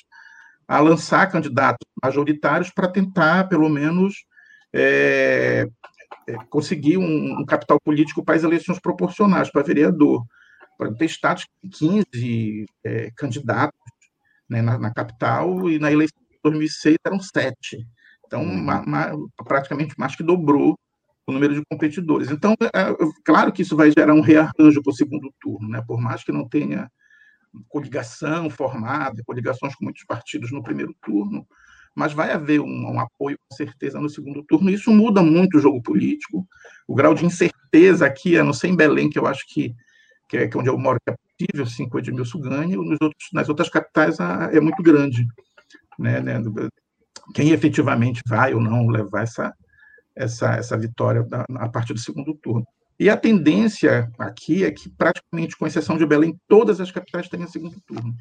a 0.66 0.80
lançar 0.80 1.30
candidatos 1.30 1.87
majoritários 2.02 2.71
para 2.71 2.88
tentar, 2.88 3.49
pelo 3.49 3.68
menos, 3.68 4.25
é, 4.73 5.66
é, 6.26 6.35
conseguir 6.49 6.99
um, 6.99 7.40
um, 7.40 7.44
capital 7.44 7.78
político 7.80 8.25
para 8.25 8.35
as 8.35 8.42
eleições 8.42 8.78
proporcionais, 8.78 9.50
para 9.50 9.62
vereador. 9.62 10.25
Para 10.76 10.92
ter 10.92 11.04
estados 11.04 11.44
com 11.44 11.68
15 11.68 12.66
é, 12.85 13.11
candidatos 13.16 13.78
né, 14.49 14.61
na, 14.61 14.78
na, 14.78 14.92
capital, 14.92 15.71
e 15.71 15.78
na 15.78 15.92
eleição 15.92 16.18
de 16.30 16.38
2006 16.42 16.97
eram 17.06 17.21
sete. 17.21 17.87
Então, 18.26 18.42
uhum. 18.42 19.28
praticamente 19.44 19.94
mais 19.99 20.16
que 20.16 20.23
dobrou 20.23 20.76
o 21.26 21.33
número 21.33 21.54
de 21.54 21.62
competidores. 21.71 22.30
Então, 22.30 22.54
é, 22.61 22.80
é, 22.80 22.97
claro 23.25 23.52
que 23.52 23.62
isso 23.62 23.76
vai 23.76 23.90
gerar 23.90 24.14
um 24.14 24.21
rearranjo 24.21 24.83
para 24.83 24.90
o 24.90 24.94
segundo 24.94 25.33
turno, 25.40 25.68
né? 25.68 25.83
por 25.87 26.00
mais 26.00 26.23
que 26.23 26.33
não 26.33 26.49
tenha 26.49 26.90
coligação 27.68 28.50
formada, 28.50 29.23
coligações 29.25 29.75
com 29.75 29.84
muitos 29.84 30.04
partidos 30.04 30.50
no 30.50 30.62
primeiro 30.62 30.94
turno, 31.02 31.46
mas 31.94 32.12
vai 32.12 32.32
haver 32.32 32.61
um, 32.61 32.92
um, 32.92 33.00
apoio, 33.00 33.38
com 33.38 33.56
certeza, 33.56 34.00
no 34.00 34.08
segundo 34.08 34.42
turno. 34.42 34.70
Isso 34.70 34.90
muda 34.90 35.23
muito 35.23 35.58
o 35.58 35.61
jogo 35.61 35.80
político. 35.80 36.46
O 36.88 36.94
grau 36.94 37.14
de 37.14 37.25
incerteza 37.25 38.04
aqui, 38.04 38.37
a 38.37 38.42
não 38.42 38.52
ser 38.52 38.68
em 38.68 38.76
Belém, 38.76 39.08
que 39.08 39.18
eu 39.18 39.26
acho 39.26 39.44
que, 39.46 39.75
é, 40.32 40.49
que 40.49 40.56
é 40.56 40.61
onde 40.61 40.68
eu 40.68 40.76
moro, 40.76 40.99
que 41.06 41.12
é 41.12 41.16
possível, 41.16 41.66
sim, 41.66 41.88
que 41.88 41.96
o 41.96 41.99
Edmilson 41.99 42.40
ganhe, 42.40 42.76
nos 42.76 42.99
outros, 43.00 43.28
nas 43.32 43.49
outras 43.49 43.68
capitais 43.68 44.18
a, 44.18 44.50
é 44.52 44.61
muito 44.61 44.82
grande. 44.82 45.26
Né, 45.96 46.20
né, 46.20 46.42
quem 47.32 47.50
efetivamente 47.50 48.20
vai 48.26 48.52
ou 48.52 48.61
não 48.61 48.88
levar 48.88 49.23
essa, 49.23 49.54
essa, 50.16 50.54
essa 50.54 50.76
vitória 50.76 51.26
a 51.56 51.68
partir 51.68 51.94
do 51.94 52.00
segundo 52.00 52.34
turno. 52.34 52.66
E 52.98 53.10
a 53.10 53.16
tendência 53.16 54.10
aqui 54.18 54.64
é 54.64 54.70
que, 54.70 54.88
praticamente, 54.88 55.56
com 55.56 55.66
exceção 55.66 55.96
de 55.96 56.06
Belém, 56.06 56.38
todas 56.48 56.80
as 56.80 56.90
capitais 56.90 57.28
tenham 57.28 57.48
segundo 57.48 57.80
turno. 57.86 58.14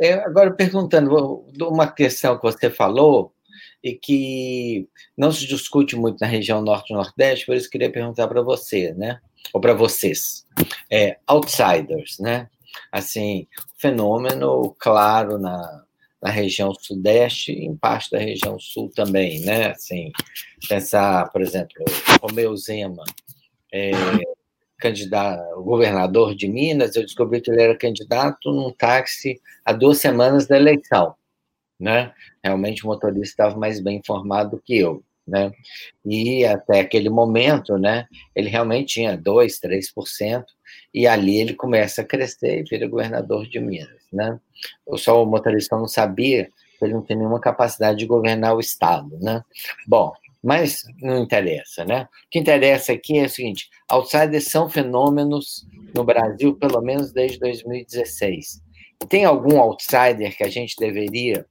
É, 0.00 0.14
agora, 0.14 0.52
perguntando, 0.52 1.44
uma 1.60 1.86
questão 1.86 2.36
que 2.36 2.42
você 2.42 2.70
falou, 2.70 3.32
e 3.82 3.94
que 3.94 4.88
não 5.16 5.30
se 5.30 5.46
discute 5.46 5.96
muito 5.96 6.20
na 6.20 6.26
região 6.26 6.60
norte 6.60 6.90
e 6.90 6.96
nordeste, 6.96 7.46
por 7.46 7.56
isso 7.56 7.70
queria 7.70 7.90
perguntar 7.90 8.26
para 8.28 8.42
você, 8.42 8.92
né? 8.94 9.20
Ou 9.52 9.60
para 9.60 9.74
vocês. 9.74 10.46
É, 10.90 11.18
outsiders, 11.26 12.18
né? 12.18 12.48
Assim, 12.90 13.46
fenômeno 13.78 14.74
claro 14.78 15.38
na, 15.38 15.84
na 16.20 16.30
região 16.30 16.72
sudeste 16.74 17.52
e 17.52 17.64
em 17.64 17.76
parte 17.76 18.10
da 18.10 18.18
região 18.18 18.58
sul 18.58 18.90
também, 18.94 19.40
né? 19.40 19.70
Assim, 19.70 20.10
pensar, 20.68 21.30
por 21.30 21.40
exemplo, 21.40 21.84
Romeu 22.20 22.56
Zema, 22.56 23.04
é, 23.72 23.90
candidato, 24.78 25.62
governador 25.62 26.34
de 26.34 26.48
Minas, 26.48 26.94
eu 26.94 27.02
descobri 27.02 27.40
que 27.40 27.50
ele 27.50 27.62
era 27.62 27.76
candidato 27.76 28.52
num 28.52 28.72
táxi 28.72 29.40
há 29.64 29.72
duas 29.72 29.98
semanas 29.98 30.46
da 30.46 30.56
eleição, 30.56 31.14
né? 31.78 32.12
Realmente 32.42 32.84
o 32.84 32.86
motorista 32.86 33.44
estava 33.44 33.58
mais 33.58 33.80
bem 33.80 33.98
informado 33.98 34.62
que 34.64 34.78
eu, 34.78 35.02
né? 35.26 35.52
E 36.04 36.44
até 36.46 36.80
aquele 36.80 37.10
momento, 37.10 37.76
né, 37.76 38.06
ele 38.34 38.48
realmente 38.48 38.94
tinha 38.94 39.16
2, 39.16 39.60
3%, 39.60 40.44
e 40.94 41.06
ali 41.06 41.38
ele 41.40 41.54
começa 41.54 42.02
a 42.02 42.04
crescer 42.04 42.60
e 42.60 42.62
vira 42.62 42.88
governador 42.88 43.46
de 43.46 43.60
Minas, 43.60 44.02
né? 44.12 44.38
Só 44.96 45.22
o 45.22 45.26
motorista 45.26 45.76
não 45.76 45.88
sabia 45.88 46.50
que 46.78 46.84
ele 46.84 46.94
não 46.94 47.02
tem 47.02 47.16
nenhuma 47.16 47.40
capacidade 47.40 47.98
de 47.98 48.06
governar 48.06 48.54
o 48.54 48.60
Estado, 48.60 49.18
né? 49.20 49.42
Bom, 49.86 50.12
mas 50.42 50.82
não 51.00 51.22
interessa, 51.22 51.84
né? 51.84 52.02
O 52.02 52.30
que 52.30 52.38
interessa 52.38 52.92
aqui 52.92 53.18
é 53.18 53.24
o 53.24 53.28
seguinte: 53.28 53.68
outsiders 53.90 54.48
são 54.48 54.68
fenômenos 54.68 55.66
no 55.94 56.04
Brasil, 56.04 56.54
pelo 56.56 56.80
menos 56.80 57.12
desde 57.12 57.38
2016. 57.38 58.62
Tem 59.08 59.24
algum 59.24 59.60
outsider 59.60 60.36
que 60.36 60.44
a 60.44 60.48
gente 60.48 60.74
deveria 60.78 61.46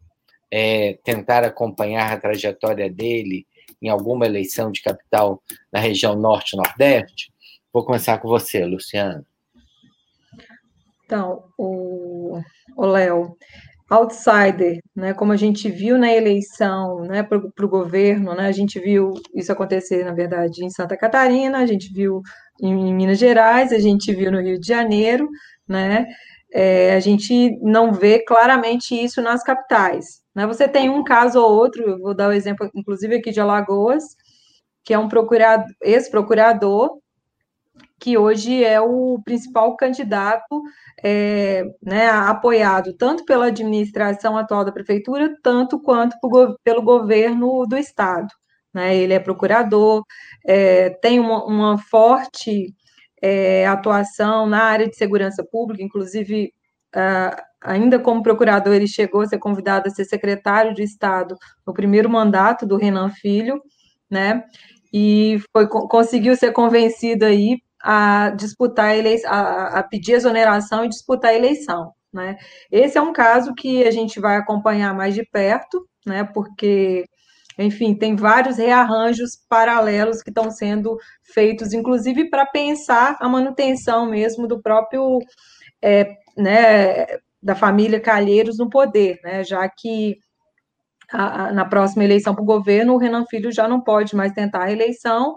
é, 0.52 0.98
tentar 1.04 1.44
acompanhar 1.44 2.12
a 2.12 2.20
trajetória 2.20 2.90
dele 2.90 3.46
em 3.82 3.90
alguma 3.90 4.26
eleição 4.26 4.72
de 4.72 4.82
capital 4.82 5.42
na 5.72 5.80
região 5.80 6.16
norte-nordeste? 6.16 7.32
Vou 7.72 7.86
começar 7.86 8.18
com 8.18 8.28
você, 8.28 8.66
Luciana. 8.66 9.26
Então, 11.06 11.46
o 11.58 12.42
Léo, 12.78 13.38
outsider, 13.90 14.80
né, 14.96 15.14
como 15.14 15.32
a 15.32 15.38
gente 15.38 15.70
viu 15.70 15.98
na 15.98 16.12
eleição 16.12 17.02
né, 17.02 17.24
para 17.24 17.38
o 17.38 17.70
governo, 17.70 18.36
né, 18.36 18.48
a 18.48 18.52
gente 18.52 18.80
viu 18.80 19.14
isso 19.34 19.52
acontecer, 19.52 20.04
na 20.04 20.14
verdade, 20.14 20.64
em 20.64 20.70
Santa 20.70 20.98
Catarina, 20.98 21.60
a 21.60 21.66
gente 21.66 21.92
viu 21.94 22.22
em, 22.62 22.94
Minas 22.94 23.18
Gerais, 23.18 23.72
a 23.72 23.80
gente 23.80 24.14
viu 24.14 24.32
no 24.32 24.42
Rio 24.42 24.60
de 24.60 24.68
Janeiro, 24.68 25.30
né, 25.68 26.06
é, 26.54 26.96
a 26.96 27.00
gente 27.00 27.58
não 27.62 27.94
vê 27.94 28.20
claramente 28.20 28.94
isso 28.94 29.22
nas 29.22 29.44
capitais. 29.44 30.22
Né? 30.36 30.46
Você 30.46 30.68
tem 30.68 30.90
um 30.90 31.04
caso 31.04 31.40
ou 31.42 31.52
outro, 31.52 31.84
eu 31.84 32.00
vou 32.00 32.14
dar 32.14 32.28
o 32.28 32.30
um 32.32 32.34
exemplo, 32.34 32.70
inclusive 32.76 33.16
aqui 33.16 33.32
de 33.32 33.40
Alagoas, 33.40 34.04
que 34.84 34.94
é 34.94 35.00
um 35.00 35.10
ex-procurador, 35.82 37.00
que 38.00 38.18
hoje 38.18 38.64
é 38.64 38.80
o 38.80 39.20
principal 39.24 39.76
candidato 39.76 40.62
é, 41.04 41.64
né, 41.82 42.08
apoiado 42.10 42.94
tanto 42.94 43.26
pela 43.26 43.48
administração 43.48 44.38
atual 44.38 44.64
da 44.64 44.72
prefeitura, 44.72 45.34
tanto 45.42 45.80
quanto 45.80 46.16
pelo 46.64 46.82
governo 46.82 47.66
do 47.66 47.78
estado. 47.78 48.28
Né? 48.74 48.96
Ele 48.96 49.14
é 49.14 49.20
procurador, 49.20 50.04
é, 50.46 50.92
tem 51.02 51.20
uma, 51.20 51.44
uma 51.46 51.78
forte 51.78 52.74
é, 53.22 53.66
atuação 53.66 54.46
na 54.46 54.64
área 54.64 54.88
de 54.88 54.96
segurança 54.96 55.44
pública, 55.44 55.84
inclusive, 55.84 56.54
uh, 56.96 57.42
ainda 57.62 58.00
como 58.00 58.22
procurador, 58.22 58.76
ele 58.76 58.88
chegou 58.88 59.22
a 59.22 59.26
ser 59.26 59.40
convidado 59.40 59.88
a 59.88 59.92
ser 59.92 60.06
secretário 60.06 60.74
de 60.74 60.84
Estado 60.84 61.36
no 61.66 61.74
primeiro 61.74 62.10
mandato 62.10 62.66
do 62.66 62.78
Renan 62.78 63.10
Filho, 63.10 63.62
né? 64.10 64.44
E 64.94 65.40
foi, 65.52 65.68
conseguiu 65.68 66.36
ser 66.36 66.52
convencido 66.54 67.26
aí 67.26 67.58
a 67.82 68.32
disputar 68.32 68.98
eleição, 68.98 69.32
a, 69.32 69.80
a 69.80 69.84
pedir 69.84 70.14
exoneração 70.14 70.86
e 70.86 70.90
disputar 70.90 71.32
a 71.32 71.36
eleição. 71.36 71.94
Né? 72.12 72.38
Esse 72.72 72.98
é 72.98 73.02
um 73.02 73.14
caso 73.14 73.54
que 73.54 73.84
a 73.86 73.92
gente 73.92 74.20
vai 74.20 74.38
acompanhar 74.38 74.94
mais 74.94 75.14
de 75.14 75.24
perto, 75.26 75.88
né? 76.06 76.24
Porque 76.24 77.06
enfim, 77.58 77.96
tem 77.96 78.16
vários 78.16 78.58
rearranjos 78.58 79.36
paralelos 79.50 80.22
que 80.22 80.30
estão 80.30 80.52
sendo 80.52 80.98
feitos, 81.24 81.74
inclusive 81.74 82.30
para 82.30 82.46
pensar 82.46 83.18
a 83.20 83.28
manutenção 83.28 84.06
mesmo 84.06 84.48
do 84.48 84.62
próprio, 84.62 85.20
é, 85.82 86.16
né, 86.38 87.08
da 87.42 87.56
família 87.56 88.00
Calheiros 88.00 88.60
no 88.60 88.70
poder, 88.70 89.20
né, 89.24 89.44
já 89.44 89.68
que 89.68 90.18
a, 91.12 91.48
a, 91.48 91.52
na 91.52 91.66
próxima 91.66 92.04
eleição 92.04 92.36
para 92.36 92.44
o 92.44 92.46
governo, 92.46 92.94
o 92.94 92.98
Renan 92.98 93.26
Filho 93.28 93.52
já 93.52 93.68
não 93.68 93.82
pode 93.82 94.16
mais 94.16 94.34
tentar 94.34 94.64
a 94.64 94.66
reeleição 94.66 95.36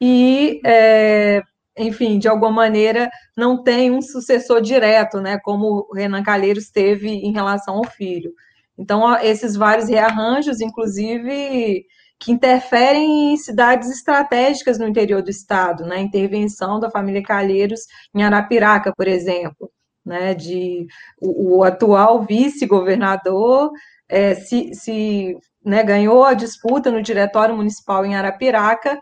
e, 0.00 0.60
é, 0.64 1.42
enfim, 1.78 2.18
de 2.18 2.28
alguma 2.28 2.50
maneira, 2.50 3.10
não 3.36 3.62
tem 3.62 3.90
um 3.90 4.02
sucessor 4.02 4.60
direto, 4.60 5.20
né, 5.20 5.38
como 5.42 5.86
o 5.90 5.94
Renan 5.94 6.22
Calheiros 6.22 6.70
teve 6.70 7.08
em 7.08 7.32
relação 7.32 7.76
ao 7.76 7.84
filho. 7.84 8.32
Então, 8.78 9.16
esses 9.20 9.56
vários 9.56 9.88
rearranjos, 9.88 10.60
inclusive, 10.60 11.84
que 12.20 12.32
interferem 12.32 13.32
em 13.32 13.36
cidades 13.36 13.90
estratégicas 13.90 14.78
no 14.78 14.86
interior 14.86 15.22
do 15.22 15.30
estado, 15.30 15.84
né? 15.84 16.00
Intervenção 16.00 16.78
da 16.80 16.90
família 16.90 17.22
Calheiros 17.22 17.80
em 18.14 18.22
Arapiraca, 18.22 18.92
por 18.96 19.08
exemplo, 19.08 19.70
né? 20.04 20.34
De 20.34 20.86
o, 21.20 21.58
o 21.58 21.64
atual 21.64 22.24
vice-governador 22.24 23.70
é, 24.08 24.34
se, 24.34 24.74
se 24.74 25.36
né, 25.64 25.82
ganhou 25.82 26.24
a 26.24 26.34
disputa 26.34 26.90
no 26.90 27.02
diretório 27.02 27.56
municipal 27.56 28.04
em 28.04 28.16
Arapiraca, 28.16 28.98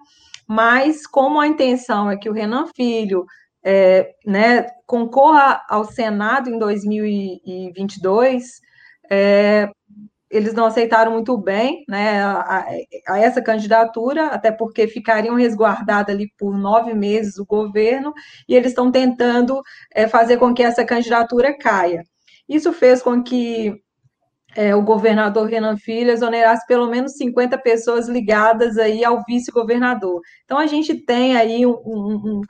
mas 0.48 1.06
como 1.06 1.40
a 1.40 1.46
intenção 1.46 2.10
é 2.10 2.16
que 2.16 2.28
o 2.28 2.32
Renan 2.32 2.66
Filho 2.74 3.24
é, 3.64 4.14
né, 4.24 4.66
concorra 4.86 5.62
ao 5.68 5.84
Senado 5.84 6.48
em 6.48 6.58
2022, 6.58 8.60
é, 9.10 9.68
eles 10.30 10.54
não 10.54 10.66
aceitaram 10.66 11.12
muito 11.12 11.36
bem 11.38 11.84
né, 11.88 12.22
a, 12.22 12.66
a, 13.08 13.18
essa 13.18 13.42
candidatura, 13.42 14.28
até 14.28 14.52
porque 14.52 14.86
ficariam 14.86 15.34
resguardados 15.34 16.14
ali 16.14 16.30
por 16.38 16.56
nove 16.56 16.94
meses 16.94 17.38
o 17.38 17.46
governo, 17.46 18.12
e 18.48 18.54
eles 18.54 18.68
estão 18.68 18.90
tentando 18.90 19.62
é, 19.92 20.06
fazer 20.08 20.36
com 20.36 20.54
que 20.54 20.62
essa 20.62 20.84
candidatura 20.84 21.56
caia. 21.56 22.04
Isso 22.48 22.72
fez 22.72 23.02
com 23.02 23.22
que 23.22 23.74
é, 24.56 24.74
o 24.74 24.82
governador 24.82 25.48
Renan 25.48 25.76
Filho 25.76 26.10
exonerasse 26.10 26.66
pelo 26.66 26.88
menos 26.88 27.12
50 27.12 27.58
pessoas 27.58 28.08
ligadas 28.08 28.78
aí 28.78 29.04
ao 29.04 29.22
vice-governador. 29.24 30.22
Então, 30.44 30.58
a 30.58 30.66
gente 30.66 30.94
tem 30.94 31.36
aí 31.36 31.66
um, 31.66 31.78
um, 31.84 32.14
um, 32.24 32.40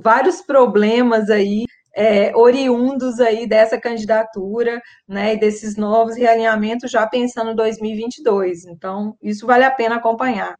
vários 0.00 0.40
problemas 0.40 1.28
aí 1.28 1.64
é, 1.92 2.34
oriundos 2.36 3.18
aí 3.18 3.44
dessa 3.44 3.76
candidatura, 3.76 4.80
né, 5.06 5.34
e 5.34 5.36
desses 5.36 5.76
novos 5.76 6.16
realinhamentos 6.16 6.92
já 6.92 7.04
pensando 7.08 7.50
em 7.50 7.56
2022. 7.56 8.64
Então, 8.66 9.16
isso 9.20 9.44
vale 9.44 9.64
a 9.64 9.70
pena 9.70 9.96
acompanhar. 9.96 10.56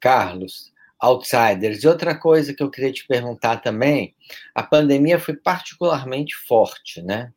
Carlos, 0.00 0.72
outsiders. 0.98 1.84
E 1.84 1.88
outra 1.88 2.18
coisa 2.18 2.54
que 2.54 2.62
eu 2.62 2.70
queria 2.70 2.92
te 2.92 3.06
perguntar 3.06 3.58
também, 3.58 4.14
a 4.54 4.62
pandemia 4.62 5.18
foi 5.18 5.36
particularmente 5.36 6.34
forte, 6.34 7.02
né, 7.02 7.30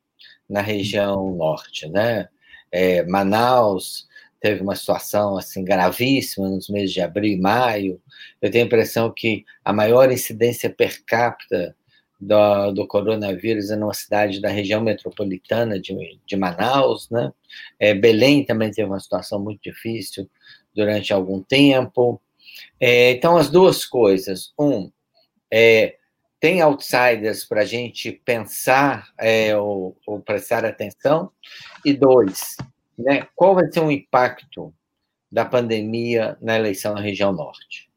na 0.50 0.62
região 0.62 1.36
norte, 1.36 1.88
né? 1.88 2.27
É, 2.72 3.03
Manaus 3.03 4.08
teve 4.39 4.62
uma 4.62 4.75
situação 4.75 5.38
assim 5.38 5.63
gravíssima 5.63 6.48
nos 6.50 6.70
meses 6.70 6.94
de 6.94 7.01
abril 7.01 7.34
e 7.34 7.39
maio. 7.39 8.01
Eu 8.41 8.50
tenho 8.50 8.63
a 8.63 8.68
impressão 8.68 9.12
que 9.12 9.46
a 9.63 9.74
maior 9.74 10.12
incidência 10.12 10.70
per 10.70 11.03
capita 11.06 11.75
do, 12.20 12.72
do 12.72 12.88
coronavírus 12.88 13.70
é 13.70 13.75
numa 13.75 13.94
cidade 13.94 14.41
da 14.41 14.50
região 14.50 14.82
metropolitana 14.82 15.79
de, 15.79 16.20
de 16.25 16.36
Manaus, 16.36 17.10
né? 17.10 17.32
É, 17.79 17.94
Belém 17.94 18.46
também 18.46 18.72
teve 18.72 18.89
uma 18.89 19.00
situação 19.00 19.39
muito 19.39 19.62
difícil 19.62 20.29
durante 20.75 21.13
algum 21.13 21.41
tempo. 21.41 22.22
É, 22.79 23.12
então, 23.12 23.38
as 23.38 23.50
duas 23.50 23.86
coisas. 23.86 24.53
Um, 24.60 24.91
é, 25.51 25.96
tem 26.39 26.62
outsiders 26.62 27.44
para 27.44 27.61
a 27.61 27.66
gente 27.66 28.11
pensar 28.11 29.09
é, 29.18 29.55
ou, 29.57 29.98
ou, 30.07 30.22
prestar 30.22 30.63
atenção? 30.63 31.31
E 31.85 31.94
dois, 31.94 32.55
né, 32.98 33.27
qual 33.35 33.55
vai 33.55 33.70
ser 33.72 33.81
o 33.81 33.92
impacto 33.92 34.74
da 35.31 35.46
pandemia 35.46 36.37
na 36.42 36.57
eleição 36.57 36.94
na 36.94 37.01
região 37.01 37.31
norte? 37.33 37.90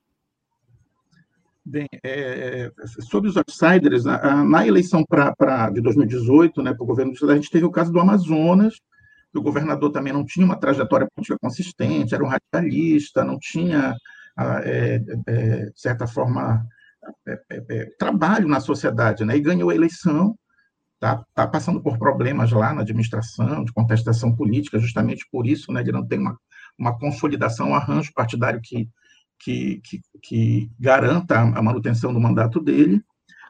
Bem, 1.64 1.86
é, 2.02 2.66
é, 2.66 2.72
sobre 3.02 3.30
os 3.30 3.36
outsiders, 3.36 4.04
na, 4.04 4.44
na 4.44 4.66
eleição 4.66 5.04
pra, 5.04 5.34
pra, 5.36 5.70
de 5.70 5.80
2018, 5.80 6.60
né, 6.60 6.74
para 6.74 6.82
o 6.82 6.86
governo 6.86 7.12
do 7.12 7.14
Estado, 7.14 7.32
a 7.32 7.36
gente 7.36 7.50
teve 7.50 7.64
o 7.64 7.70
caso 7.70 7.92
do 7.92 8.00
Amazonas, 8.00 8.80
que 9.30 9.38
o 9.38 9.42
governador 9.42 9.92
também 9.92 10.12
não 10.12 10.24
tinha 10.24 10.44
uma 10.44 10.58
trajetória 10.58 11.06
política 11.14 11.38
consistente, 11.40 12.14
era 12.14 12.24
um 12.24 12.28
radicalista, 12.28 13.24
não 13.24 13.38
tinha, 13.38 13.94
é, 14.64 15.00
é, 15.26 15.66
de 15.66 15.80
certa 15.80 16.06
forma, 16.06 16.66
trabalho 17.98 18.48
na 18.48 18.60
sociedade, 18.60 19.24
né, 19.24 19.36
e 19.36 19.40
ganhou 19.40 19.70
a 19.70 19.74
eleição, 19.74 20.36
está 20.94 21.24
tá 21.34 21.46
passando 21.46 21.82
por 21.82 21.98
problemas 21.98 22.52
lá 22.52 22.72
na 22.72 22.82
administração, 22.82 23.64
de 23.64 23.72
contestação 23.72 24.34
política, 24.34 24.78
justamente 24.78 25.26
por 25.30 25.46
isso, 25.46 25.72
né, 25.72 25.80
ele 25.80 25.92
não 25.92 26.06
tem 26.06 26.18
uma, 26.18 26.38
uma 26.78 26.98
consolidação, 26.98 27.70
um 27.70 27.74
arranjo 27.74 28.12
partidário 28.14 28.60
que 28.62 28.88
que, 29.42 29.80
que, 29.82 30.00
que 30.22 30.70
garanta 30.78 31.40
a 31.40 31.60
manutenção 31.60 32.14
do 32.14 32.20
mandato 32.20 32.60
dele, 32.60 33.02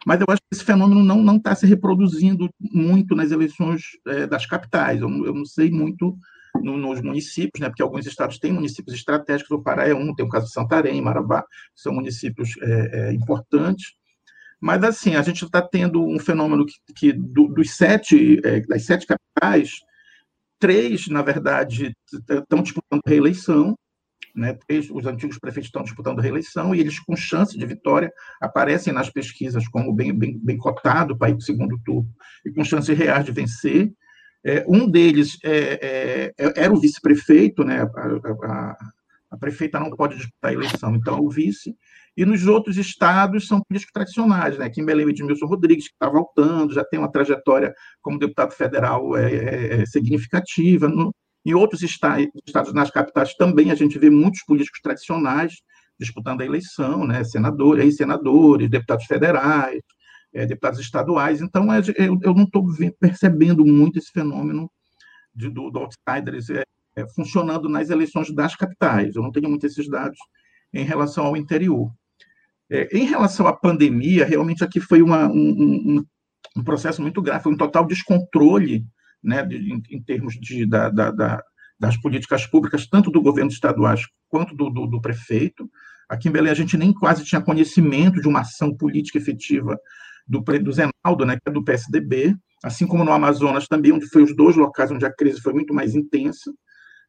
mas 0.07 0.21
eu 0.21 0.27
acho 0.29 0.41
que 0.41 0.57
esse 0.57 0.65
fenômeno 0.65 1.03
não 1.03 1.37
está 1.37 1.55
se 1.55 1.67
reproduzindo 1.67 2.49
muito 2.59 3.15
nas 3.15 3.31
eleições 3.31 3.83
é, 4.07 4.27
das 4.27 4.47
capitais. 4.47 5.01
Eu, 5.01 5.09
eu, 5.25 5.35
não 5.35 5.45
sei 5.45 5.71
muito 5.71 6.17
no, 6.63 6.77
nos 6.77 7.01
municípios, 7.01 7.61
né, 7.61 7.69
porque 7.69 7.83
alguns 7.83 8.07
estados 8.07 8.39
têm 8.39 8.53
municípios 8.53 8.97
estratégicos, 8.97 9.51
o 9.51 9.63
Pará 9.63 9.89
é 9.89 9.95
um, 9.95 10.15
tem 10.15 10.25
o 10.25 10.29
caso 10.29 10.47
de 10.47 10.53
Santarém, 10.53 11.01
Marabá, 11.03 11.45
são 11.75 11.93
municípios 11.93 12.51
é, 12.63 13.09
é, 13.09 13.13
importantes, 13.13 13.95
mas, 14.63 14.85
assim, 14.85 15.17
a 15.17 15.23
gente 15.23 15.45
está 15.45 15.61
tendo 15.61 16.07
um 16.07 16.21
fenômeno 16.21 16.65
que, 16.65 16.75
que 16.95 17.13
do, 17.13 17.49
dos 17.49 17.75
sete, 17.75 18.41
é, 18.45 18.61
das 18.61 18.85
sete 18.85 19.05
capitais, 19.05 19.81
três, 20.57 21.09
na 21.09 21.21
verdade, 21.21 21.93
estão 22.31 22.63
disputando 22.63 23.03
reeleição, 23.05 23.77
né? 24.33 24.57
Os 24.93 25.05
antigos 25.05 25.37
prefeitos 25.37 25.67
estão 25.67 25.83
disputando 25.83 26.21
reeleição 26.21 26.73
e 26.73 26.81
eles, 26.81 27.01
com 27.01 27.17
chance 27.17 27.59
de 27.59 27.67
vitória, 27.67 28.11
aparecem 28.41 28.93
nas 28.93 29.11
pesquisas 29.11 29.67
como 29.67 29.93
bem, 29.93 30.17
bem, 30.17 30.39
bem 30.39 30.57
cotado 30.57 31.19
para 31.19 31.31
ir 31.31 31.33
para 31.33 31.41
o 31.41 31.45
segundo 31.45 31.77
turno 31.85 32.09
e 32.47 32.53
com 32.53 32.65
chance 32.65 32.95
reais 32.95 33.25
de 33.25 33.33
vencer. 33.33 33.93
É, 34.45 34.65
um 34.69 34.89
deles 34.89 35.39
é, 35.45 35.53
é, 35.83 36.33
é 36.39 36.53
era 36.57 36.73
o 36.73 36.81
vice-prefeito, 36.81 37.65
né? 37.65 37.83
A, 37.83 38.47
a, 38.47 38.77
a, 39.31 39.37
prefeita 39.39 39.79
não 39.79 39.91
pode 39.91 40.17
disputar 40.17 40.51
a 40.51 40.55
eleição, 40.55 40.97
então 40.97 41.17
é 41.17 41.21
o 41.21 41.31
vice. 41.31 41.77
E 42.17 42.25
nos 42.25 42.47
outros 42.47 42.77
estados 42.77 43.47
são 43.47 43.63
políticos 43.63 43.93
tradicionais, 43.93 44.59
né? 44.59 44.67
Aqui 44.67 44.81
em 44.81 44.85
Belém, 44.85 45.09
Edmilson 45.09 45.47
Rodrigues, 45.47 45.89
que 45.89 45.95
está 45.95 46.09
voltando, 46.09 46.75
já 46.75 46.85
tem 46.85 46.99
uma 46.99 47.11
trajetória 47.11 47.73
como 48.03 48.19
deputado 48.19 48.53
federal 48.53 49.17
é, 49.17 49.81
é, 49.81 49.87
significativa. 49.87 50.89
No, 50.89 51.15
em 51.45 51.55
outros 51.55 51.83
estados, 51.83 52.29
nas 52.75 52.91
capitais, 52.91 53.35
também 53.35 53.71
a 53.71 53.75
gente 53.75 53.99
vê 53.99 54.11
muitos 54.11 54.45
políticos 54.45 54.81
tradicionais 54.81 55.55
disputando 55.99 56.41
a 56.41 56.45
eleição, 56.45 57.07
né? 57.07 57.25
senadores, 57.25 57.97
senadores, 57.97 58.69
deputados 58.69 59.07
federais, 59.07 59.81
é, 60.33 60.47
deputados 60.47 60.81
estaduais. 60.81 61.41
Então, 61.41 61.73
é, 61.73 61.81
eu, 61.97 62.19
eu 62.23 62.35
não 62.35 62.45
estou 62.45 62.65
percebendo 62.99 63.65
muito 63.65 63.99
esse 63.99 64.11
fenômeno 64.11 64.71
de, 65.35 65.49
do, 65.49 65.71
do 65.71 65.79
outsiders 65.79 66.51
é, 66.51 66.65
é, 66.97 67.07
funcionando 67.09 67.69
nas 67.69 67.91
eleições 67.91 68.35
das 68.35 68.55
capitais. 68.57 69.15
Eu 69.15 69.23
não 69.23 69.33
tenho 69.33 69.49
muito 69.49 69.67
esses 69.67 69.89
dados 69.89 70.19
em 70.73 70.85
relação 70.85 71.27
ao 71.27 71.37
interior. 71.37 71.93
É, 72.71 72.89
em 72.97 73.05
relação 73.05 73.47
à 73.47 73.53
pandemia, 73.53 74.25
realmente 74.25 74.65
aqui 74.65 74.81
foi 74.81 75.03
uma, 75.03 75.27
um, 75.29 75.35
um, 75.37 76.05
um 76.57 76.65
processo 76.65 77.03
muito 77.03 77.21
grave, 77.21 77.43
foi 77.43 77.53
um 77.53 77.57
total 77.57 77.87
descontrole 77.87 78.85
né, 79.23 79.45
de, 79.45 79.57
em, 79.57 79.83
em, 79.91 80.03
termos 80.03 80.35
de, 80.35 80.67
da, 80.67 80.89
da, 80.89 81.11
da, 81.11 81.43
das 81.79 81.97
políticas 81.99 82.47
públicas, 82.47 82.87
tanto 82.87 83.11
do 83.11 83.21
governo 83.21 83.51
estadual 83.51 83.97
quanto 84.29 84.55
do, 84.55 84.71
do, 84.71 84.87
do, 84.87 85.01
prefeito. 85.01 85.71
Aqui 86.09 86.29
em 86.29 86.33
Belém, 86.33 86.51
a 86.51 86.55
gente 86.55 86.77
nem 86.77 86.93
quase 86.93 87.25
tinha 87.25 87.41
conhecimento 87.41 88.21
de 88.21 88.29
uma 88.29 88.41
ação 88.41 88.75
política 88.75 89.19
efetiva 89.19 89.79
do, 90.27 90.41
do 90.41 90.73
Zenaldo, 90.73 91.27
né, 91.27 91.37
que 91.37 91.49
é 91.49 91.53
do 91.53 91.65
PSDB, 91.65 92.37
assim 92.65 92.87
como 92.87 93.05
no 93.05 93.13
Amazonas 93.13 93.67
também, 93.67 93.93
onde 93.93 94.07
foi 94.07 94.23
os 94.23 94.35
dois 94.35 94.57
locais 94.57 94.91
onde 94.91 95.05
a 95.05 95.13
crise 95.13 95.41
foi 95.41 95.53
muito 95.53 95.75
mais 95.75 95.95
intensa, 95.95 96.53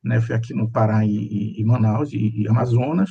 né, 0.04 0.20
foi 0.20 0.36
aqui 0.36 0.54
no 0.54 0.70
Pará 0.70 1.06
e, 1.06 1.60
e 1.60 1.64
Manaus 1.64 2.12
e, 2.12 2.42
e 2.42 2.48
Amazonas, 2.48 3.10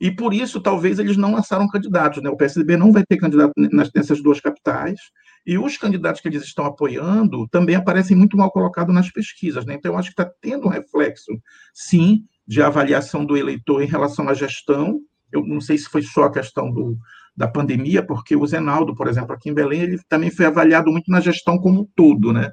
e 0.00 0.10
por 0.10 0.32
isso, 0.32 0.60
talvez, 0.62 0.98
eles 0.98 1.18
não 1.18 1.34
lançaram 1.34 1.68
candidatos. 1.68 2.22
Né? 2.22 2.30
O 2.30 2.36
PSDB 2.36 2.76
não 2.76 2.90
vai 2.90 3.04
ter 3.06 3.18
candidato 3.18 3.52
nessas 3.94 4.22
duas 4.22 4.40
capitais, 4.40 4.98
e 5.46 5.58
os 5.58 5.76
candidatos 5.76 6.20
que 6.20 6.28
eles 6.28 6.42
estão 6.42 6.64
apoiando 6.64 7.46
também 7.48 7.76
aparecem 7.76 8.16
muito 8.16 8.36
mal 8.36 8.50
colocados 8.50 8.94
nas 8.94 9.10
pesquisas. 9.10 9.66
Né? 9.66 9.74
Então, 9.74 9.92
eu 9.92 9.98
acho 9.98 10.08
que 10.14 10.20
está 10.20 10.32
tendo 10.40 10.66
um 10.66 10.70
reflexo, 10.70 11.30
sim, 11.74 12.24
de 12.46 12.62
avaliação 12.62 13.24
do 13.24 13.36
eleitor 13.36 13.82
em 13.82 13.86
relação 13.86 14.28
à 14.28 14.34
gestão. 14.34 15.00
Eu 15.32 15.44
não 15.46 15.60
sei 15.60 15.78
se 15.78 15.88
foi 15.88 16.02
só 16.02 16.24
a 16.24 16.32
questão 16.32 16.70
do, 16.70 16.98
da 17.36 17.48
pandemia, 17.48 18.04
porque 18.04 18.36
o 18.36 18.46
Zenaldo, 18.46 18.94
por 18.94 19.08
exemplo, 19.08 19.32
aqui 19.32 19.50
em 19.50 19.54
Belém, 19.54 19.82
ele 19.82 20.00
também 20.08 20.30
foi 20.30 20.46
avaliado 20.46 20.90
muito 20.90 21.10
na 21.10 21.20
gestão 21.20 21.58
como 21.58 21.82
um 21.82 21.88
todo, 21.94 22.32
né? 22.32 22.50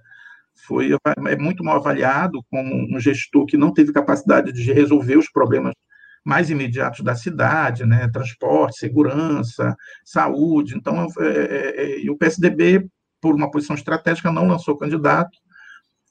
foi 0.66 0.90
é 1.28 1.36
muito 1.38 1.64
mal 1.64 1.78
avaliado 1.78 2.44
como 2.50 2.76
um 2.76 3.00
gestor 3.00 3.46
que 3.46 3.58
não 3.58 3.72
teve 3.72 3.94
capacidade 3.94 4.52
de 4.52 4.74
resolver 4.74 5.18
os 5.18 5.30
problemas 5.32 5.74
mais 6.26 6.50
imediatos 6.50 7.06
da 7.06 7.16
cidade, 7.16 7.86
né? 7.86 8.10
transporte, 8.10 8.80
segurança, 8.80 9.76
saúde. 10.04 10.76
Então, 10.76 11.08
é, 11.20 11.28
é, 11.28 11.82
é, 11.84 12.00
e 12.02 12.10
o 12.10 12.18
PSDB, 12.18 12.86
por 13.22 13.34
uma 13.34 13.50
posição 13.50 13.76
estratégica, 13.76 14.32
não 14.32 14.48
lançou 14.48 14.78
candidato, 14.78 15.38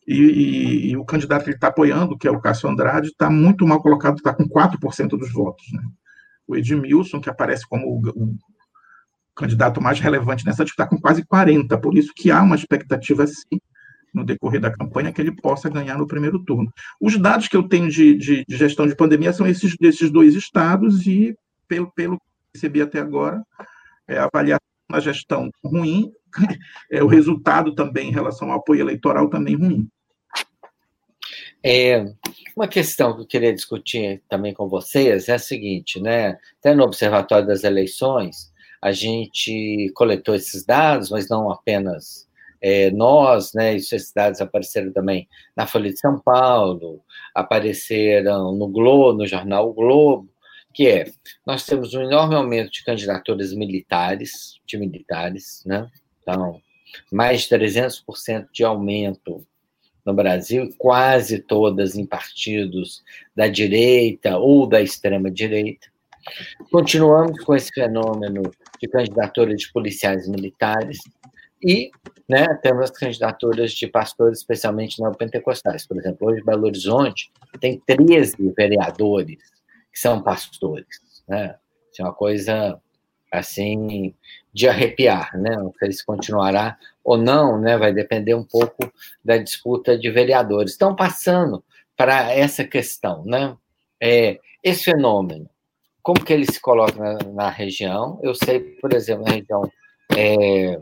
e, 0.06 0.14
e, 0.14 0.90
e 0.90 0.96
o 0.96 1.04
candidato 1.04 1.42
que 1.42 1.50
ele 1.50 1.56
está 1.56 1.68
apoiando, 1.68 2.16
que 2.16 2.26
é 2.26 2.30
o 2.30 2.40
Cássio 2.40 2.70
Andrade, 2.70 3.08
está 3.08 3.28
muito 3.28 3.66
mal 3.66 3.82
colocado, 3.82 4.16
está 4.16 4.32
com 4.32 4.48
4% 4.48 5.08
dos 5.18 5.32
votos. 5.32 5.66
Né? 5.72 5.82
O 6.46 6.56
Edmilson, 6.56 7.20
que 7.20 7.30
aparece 7.30 7.66
como 7.66 7.86
o, 7.86 8.08
o 8.08 8.36
candidato 9.34 9.80
mais 9.80 10.00
relevante 10.00 10.44
nessa 10.44 10.64
disputa, 10.64 10.84
está 10.84 10.96
com 10.96 11.00
quase 11.00 11.24
40%, 11.24 11.80
por 11.80 11.96
isso 11.96 12.12
que 12.14 12.30
há 12.30 12.42
uma 12.42 12.56
expectativa, 12.56 13.26
sim, 13.26 13.60
no 14.14 14.24
decorrer 14.24 14.60
da 14.60 14.70
campanha 14.70 15.12
que 15.12 15.20
ele 15.20 15.30
possa 15.30 15.68
ganhar 15.68 15.98
no 15.98 16.06
primeiro 16.06 16.42
turno. 16.42 16.72
Os 17.00 17.18
dados 17.18 17.48
que 17.48 17.56
eu 17.56 17.68
tenho 17.68 17.90
de, 17.90 18.16
de, 18.16 18.44
de 18.48 18.56
gestão 18.56 18.86
de 18.86 18.96
pandemia 18.96 19.32
são 19.32 19.46
esses 19.46 19.76
desses 19.76 20.10
dois 20.10 20.34
estados 20.34 21.06
e, 21.06 21.36
pelo, 21.68 21.92
pelo 21.92 22.16
que 22.16 22.24
recebi 22.54 22.80
até 22.80 22.98
agora, 22.98 23.42
é, 24.08 24.18
avaliação 24.18 24.60
na 24.90 25.00
gestão 25.00 25.50
ruim, 25.64 26.10
é, 26.90 27.02
o 27.02 27.06
resultado 27.06 27.74
também 27.74 28.08
em 28.08 28.12
relação 28.12 28.50
ao 28.50 28.58
apoio 28.58 28.80
eleitoral 28.80 29.28
também 29.28 29.54
ruim. 29.54 29.86
É, 31.68 32.06
uma 32.56 32.68
questão 32.68 33.12
que 33.12 33.22
eu 33.22 33.26
queria 33.26 33.52
discutir 33.52 34.22
também 34.28 34.54
com 34.54 34.68
vocês 34.68 35.28
é 35.28 35.34
a 35.34 35.38
seguinte, 35.38 36.00
né? 36.00 36.38
Até 36.60 36.72
no 36.72 36.84
Observatório 36.84 37.44
das 37.44 37.64
Eleições, 37.64 38.52
a 38.80 38.92
gente 38.92 39.90
coletou 39.92 40.36
esses 40.36 40.64
dados, 40.64 41.10
mas 41.10 41.28
não 41.28 41.50
apenas 41.50 42.28
é, 42.60 42.92
nós, 42.92 43.52
né, 43.52 43.74
esses 43.74 44.12
dados 44.12 44.40
apareceram 44.40 44.92
também 44.92 45.28
na 45.56 45.66
Folha 45.66 45.90
de 45.92 45.98
São 45.98 46.20
Paulo, 46.20 47.02
apareceram 47.34 48.52
no 48.54 48.68
Globo, 48.68 49.18
no 49.18 49.26
jornal 49.26 49.68
o 49.68 49.74
Globo, 49.74 50.28
que 50.72 50.86
é, 50.86 51.10
nós 51.44 51.66
temos 51.66 51.94
um 51.94 52.02
enorme 52.02 52.36
aumento 52.36 52.70
de 52.70 52.84
candidaturas 52.84 53.52
militares, 53.52 54.60
de 54.64 54.78
militares, 54.78 55.64
né, 55.66 55.90
então, 56.22 56.60
mais 57.10 57.42
de 57.42 57.48
300% 57.48 58.46
de 58.52 58.64
aumento 58.64 59.44
no 60.06 60.14
Brasil, 60.14 60.72
quase 60.78 61.40
todas 61.40 61.96
em 61.96 62.06
partidos 62.06 63.02
da 63.34 63.48
direita 63.48 64.38
ou 64.38 64.66
da 64.66 64.80
extrema-direita. 64.80 65.88
Continuamos 66.70 67.42
com 67.44 67.54
esse 67.54 67.70
fenômeno 67.72 68.42
de 68.80 68.88
candidatura 68.88 69.54
de 69.54 69.70
policiais 69.72 70.28
militares, 70.28 70.98
e 71.62 71.90
né, 72.28 72.46
temos 72.62 72.84
as 72.84 72.90
candidaturas 72.90 73.72
de 73.72 73.86
pastores, 73.86 74.38
especialmente 74.38 75.00
neopentecostais. 75.00 75.86
Por 75.86 75.96
exemplo, 75.96 76.28
hoje 76.28 76.44
Belo 76.44 76.66
Horizonte 76.66 77.30
tem 77.60 77.80
13 77.86 78.36
vereadores 78.56 79.38
que 79.92 79.98
são 79.98 80.22
pastores. 80.22 80.86
Né? 81.26 81.56
Isso 81.90 82.02
é 82.02 82.04
uma 82.04 82.12
coisa 82.12 82.80
assim 83.30 84.14
de 84.52 84.68
arrepiar, 84.68 85.36
né? 85.38 85.56
Não 85.56 85.72
sei 85.78 85.92
se 85.92 86.04
continuará 86.04 86.78
ou 87.04 87.18
não, 87.18 87.60
né? 87.60 87.76
Vai 87.76 87.92
depender 87.92 88.34
um 88.34 88.44
pouco 88.44 88.90
da 89.24 89.36
disputa 89.36 89.98
de 89.98 90.10
vereadores. 90.10 90.72
Estão 90.72 90.94
passando 90.94 91.62
para 91.96 92.32
essa 92.32 92.64
questão, 92.64 93.24
né? 93.24 93.56
É, 94.00 94.38
esse 94.62 94.84
fenômeno, 94.84 95.48
como 96.02 96.24
que 96.24 96.32
ele 96.32 96.46
se 96.46 96.60
coloca 96.60 96.98
na, 96.98 97.18
na 97.32 97.50
região? 97.50 98.18
Eu 98.22 98.34
sei, 98.34 98.60
por 98.60 98.92
exemplo, 98.92 99.24
na 99.24 99.32
região 99.32 99.70
é, 100.16 100.78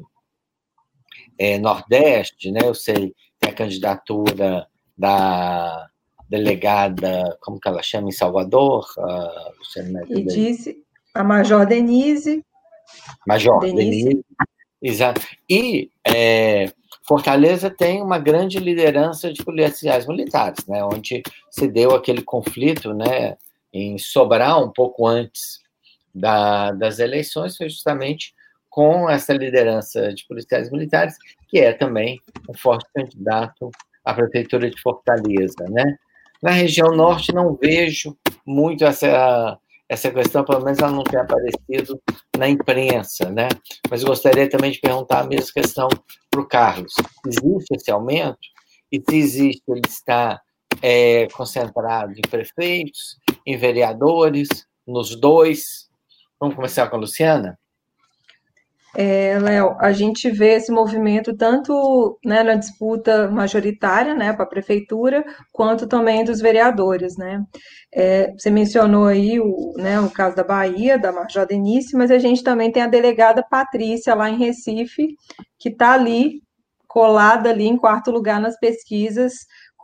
é, 1.38 1.59
Nordeste, 1.59 2.50
né? 2.52 2.61
Eu 2.62 2.74
sei 2.74 3.14
que 3.40 3.48
a 3.48 3.54
candidatura 3.54 4.68
da 4.96 5.88
delegada, 6.28 7.37
como 7.40 7.61
que 7.61 7.68
ela 7.68 7.83
chama, 7.83 8.09
em 8.09 8.12
Salvador? 8.12 8.87
Uh, 8.98 10.16
e 10.16 10.22
disse 10.22 10.84
a 11.14 11.22
Major 11.22 11.64
Denise. 11.64 12.44
Major 13.27 13.61
Denise. 13.61 14.05
Denise 14.05 14.24
exato. 14.83 15.20
E 15.48 15.90
é, 16.07 16.72
Fortaleza 17.07 17.70
tem 17.70 18.03
uma 18.03 18.18
grande 18.18 18.59
liderança 18.59 19.33
de 19.33 19.44
policiais 19.44 20.07
militares, 20.07 20.66
né? 20.66 20.83
Onde 20.85 21.22
se 21.50 21.68
deu 21.68 21.94
aquele 21.94 22.22
conflito, 22.22 22.92
né? 22.92 23.37
Em 23.72 23.96
Sobral, 23.98 24.66
um 24.66 24.72
pouco 24.72 25.07
antes 25.07 25.61
da, 26.14 26.72
das 26.72 26.98
eleições, 26.98 27.57
foi 27.57 27.68
justamente 27.68 28.35
com 28.68 29.09
essa 29.09 29.33
liderança 29.33 30.12
de 30.12 30.27
policiais 30.27 30.70
militares, 30.70 31.16
que 31.48 31.59
é 31.59 31.72
também 31.72 32.20
um 32.48 32.55
forte 32.55 32.87
candidato 32.94 33.70
à 34.05 34.12
prefeitura 34.12 34.68
de 34.68 34.81
Fortaleza, 34.81 35.64
né? 35.70 35.96
Na 36.42 36.50
região 36.50 36.90
norte 36.90 37.33
não 37.33 37.55
vejo 37.55 38.16
muito 38.46 38.85
essa 38.85 39.59
essa 39.94 40.11
questão, 40.11 40.44
pelo 40.44 40.62
menos 40.62 40.78
ela 40.78 40.90
não 40.90 41.04
tem 41.04 41.18
aparecido 41.18 42.00
na 42.37 42.48
imprensa, 42.48 43.30
né? 43.30 43.48
Mas 43.88 44.04
gostaria 44.04 44.48
também 44.48 44.72
de 44.72 44.80
perguntar 44.80 45.20
a 45.20 45.26
mesma 45.26 45.52
questão 45.52 45.88
para 46.30 46.40
o 46.40 46.46
Carlos. 46.46 46.92
Existe 47.26 47.74
esse 47.74 47.90
aumento? 47.90 48.38
E 48.90 49.00
se 49.00 49.16
existe, 49.16 49.62
ele 49.68 49.83
está 49.88 50.40
é, 50.83 51.26
concentrado 51.28 52.12
em 52.12 52.22
prefeitos, 52.28 53.16
em 53.46 53.57
vereadores, 53.57 54.48
nos 54.87 55.18
dois? 55.18 55.88
Vamos 56.38 56.57
começar 56.57 56.88
com 56.88 56.96
a 56.96 57.00
Luciana? 57.00 57.59
É, 58.96 59.38
Léo, 59.40 59.76
a 59.80 59.92
gente 59.92 60.30
vê 60.30 60.54
esse 60.54 60.70
movimento 60.70 61.37
tanto 61.37 62.18
né, 62.24 62.44
na 62.44 62.54
disputa 62.54 63.28
majoritária 63.28 64.14
né, 64.14 64.33
para 64.33 64.44
a 64.44 64.48
prefeitura, 64.48 65.24
quanto 65.52 65.87
também 65.88 66.24
dos 66.24 66.40
vereadores. 66.40 67.16
Né? 67.16 67.42
É, 67.92 68.33
você 68.33 68.50
mencionou 68.50 69.07
aí 69.07 69.40
o, 69.40 69.72
né, 69.76 69.98
o 70.00 70.09
caso 70.09 70.37
da 70.37 70.44
Bahia, 70.44 70.96
da 70.96 71.12
Major 71.12 71.46
Denise, 71.46 71.96
mas 71.96 72.11
a 72.11 72.18
gente 72.18 72.44
também 72.44 72.70
tem 72.70 72.83
a 72.83 72.88
delegada 72.88 73.42
Patrícia 73.42 74.14
lá 74.14 74.30
em 74.30 74.38
Recife, 74.38 75.09
que 75.59 75.70
está 75.70 75.92
ali, 75.92 76.40
colada 76.87 77.50
ali 77.50 77.66
em 77.66 77.76
quarto 77.76 78.12
lugar 78.12 78.40
nas 78.40 78.57
pesquisas 78.59 79.33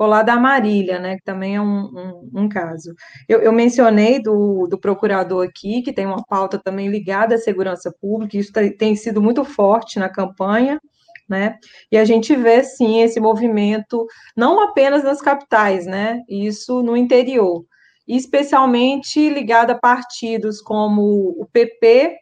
colada 0.01 0.33
à 0.33 0.41
Marília, 0.41 0.99
né, 0.99 1.19
que 1.19 1.23
também 1.23 1.57
é 1.57 1.61
um, 1.61 1.83
um, 1.85 2.31
um 2.45 2.49
caso. 2.49 2.95
Eu, 3.29 3.43
eu, 3.43 3.53
mencionei 3.53 4.19
do, 4.19 4.67
do 4.67 4.81
procurador 4.81 5.47
aqui, 5.47 5.83
que 5.83 5.93
tem 5.93 6.07
uma 6.07 6.25
pauta 6.25 6.59
também 6.59 6.89
ligada 6.89 7.35
à 7.35 7.39
segurança 7.39 7.95
pública, 8.01 8.39
isso 8.39 8.51
tem 8.79 8.97
sido 8.97 9.21
muito 9.21 9.45
forte 9.45 9.99
na 9.99 10.09
campanha, 10.09 10.81
né, 11.29 11.59
e 11.93 11.99
a 11.99 12.05
gente 12.07 12.35
vê, 12.35 12.65
sim, 12.65 13.03
esse 13.03 13.21
movimento, 13.21 14.07
não 14.35 14.59
apenas 14.61 15.05
nas 15.05 15.21
capitais, 15.21 15.85
né, 15.85 16.23
isso 16.27 16.83
no 16.83 16.97
interior, 16.97 17.67
especialmente 18.09 19.29
ligado 19.29 19.73
a 19.73 19.79
partidos 19.79 20.63
como 20.63 21.03
o 21.39 21.47
PP, 21.53 22.17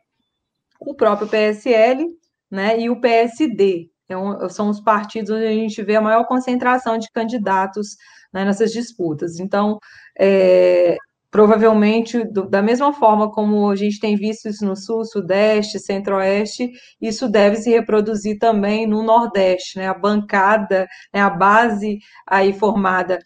o 0.81 0.97
próprio 0.97 1.29
PSL, 1.29 2.09
né, 2.51 2.81
e 2.81 2.91
o 2.91 3.01
PSD, 3.01 3.89
é 4.09 4.49
são 4.49 4.69
os 4.69 4.81
partidos 4.81 5.31
onde 5.31 5.47
a 5.47 5.53
gente 5.53 5.83
vê 5.83 5.97
a 5.97 6.01
maior 6.01 6.27
concentração 6.27 6.99
de 6.99 7.11
candidatos 7.11 7.97
né, 8.33 8.45
nessas 8.45 8.73
disputas. 8.73 9.39
Então, 9.39 9.79
é, 10.19 10.97
provavelmente, 11.31 12.25
do, 12.25 12.49
da 12.49 12.63
mesma 12.63 12.93
forma 12.93 13.31
como 13.31 13.71
a 13.71 13.77
gente 13.77 14.01
tem 14.01 14.17
visto 14.17 14.49
isso 14.49 14.65
no 14.65 14.77
Sul, 14.77 15.05
Sudeste, 15.05 15.79
Centro-Oeste, 15.79 16.71
isso 17.01 17.29
deve 17.29 17.57
se 17.57 17.71
reproduzir 17.71 18.39
também 18.39 18.87
no 18.87 19.03
Nordeste, 19.03 19.79
né? 19.79 19.89
A 19.89 19.95
bancada, 19.95 20.87
né, 21.13 21.21
a 21.21 21.31
base 21.31 21.99
aí 22.27 22.53
formada 22.53 23.19